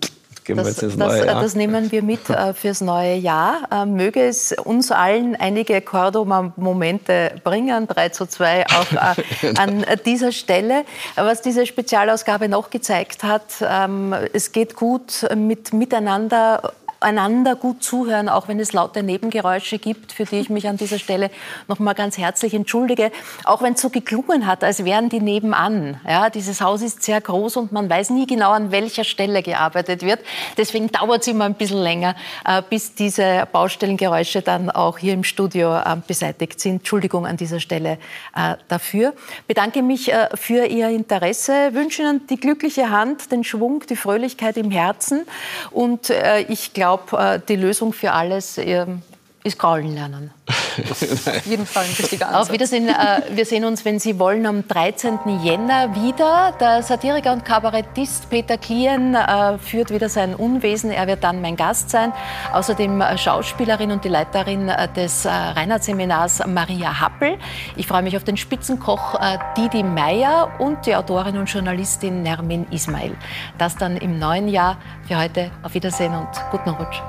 [0.44, 1.42] gehen das, wir jetzt ins neue das, Jahr.
[1.42, 3.68] Das nehmen wir mit äh, fürs neue Jahr.
[3.70, 10.32] Äh, möge es uns allen einige Cordoba-Momente bringen, 3 zu 2 auch äh, an dieser
[10.32, 10.84] Stelle.
[11.16, 16.72] Was diese Spezialausgabe noch gezeigt hat, ähm, es geht gut mit Miteinander
[17.04, 20.98] einander gut zuhören, auch wenn es laute Nebengeräusche gibt, für die ich mich an dieser
[20.98, 21.30] Stelle
[21.68, 23.12] noch mal ganz herzlich entschuldige.
[23.44, 26.00] Auch wenn es so geklungen hat, als wären die nebenan.
[26.08, 30.02] Ja, dieses Haus ist sehr groß und man weiß nie genau, an welcher Stelle gearbeitet
[30.02, 30.20] wird.
[30.56, 35.24] Deswegen dauert es immer ein bisschen länger, äh, bis diese Baustellengeräusche dann auch hier im
[35.24, 36.76] Studio äh, beseitigt sind.
[36.76, 37.98] Entschuldigung an dieser Stelle
[38.34, 39.12] äh, dafür.
[39.46, 44.70] Bedanke mich für Ihr Interesse, wünsche Ihnen die glückliche Hand, den Schwung, die Fröhlichkeit im
[44.70, 45.26] Herzen
[45.70, 46.12] und
[46.48, 49.02] ich glaube, glaube, äh, die Lösung für alles ähm,
[49.44, 50.30] ist Kraulen lernen.
[50.90, 52.46] Auf jeden Fall ein richtiger Ansatz.
[52.46, 52.88] Auf Wiedersehen.
[52.88, 55.18] Äh, wir sehen uns, wenn Sie wollen, am 13.
[55.42, 56.54] Jänner wieder.
[56.58, 60.90] Der Satiriker und Kabarettist Peter Klien äh, führt wieder sein Unwesen.
[60.90, 62.12] Er wird dann mein Gast sein.
[62.52, 67.36] Außerdem äh, Schauspielerin und die Leiterin des äh, Reinhard-Seminars Maria Happel.
[67.76, 72.66] Ich freue mich auf den Spitzenkoch äh, Didi Meyer und die Autorin und Journalistin Nermin
[72.70, 73.14] Ismail.
[73.58, 74.78] Das dann im neuen Jahr.
[75.06, 77.02] Für heute auf Wiedersehen und guten Rutsch.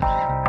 [0.00, 0.47] Bye.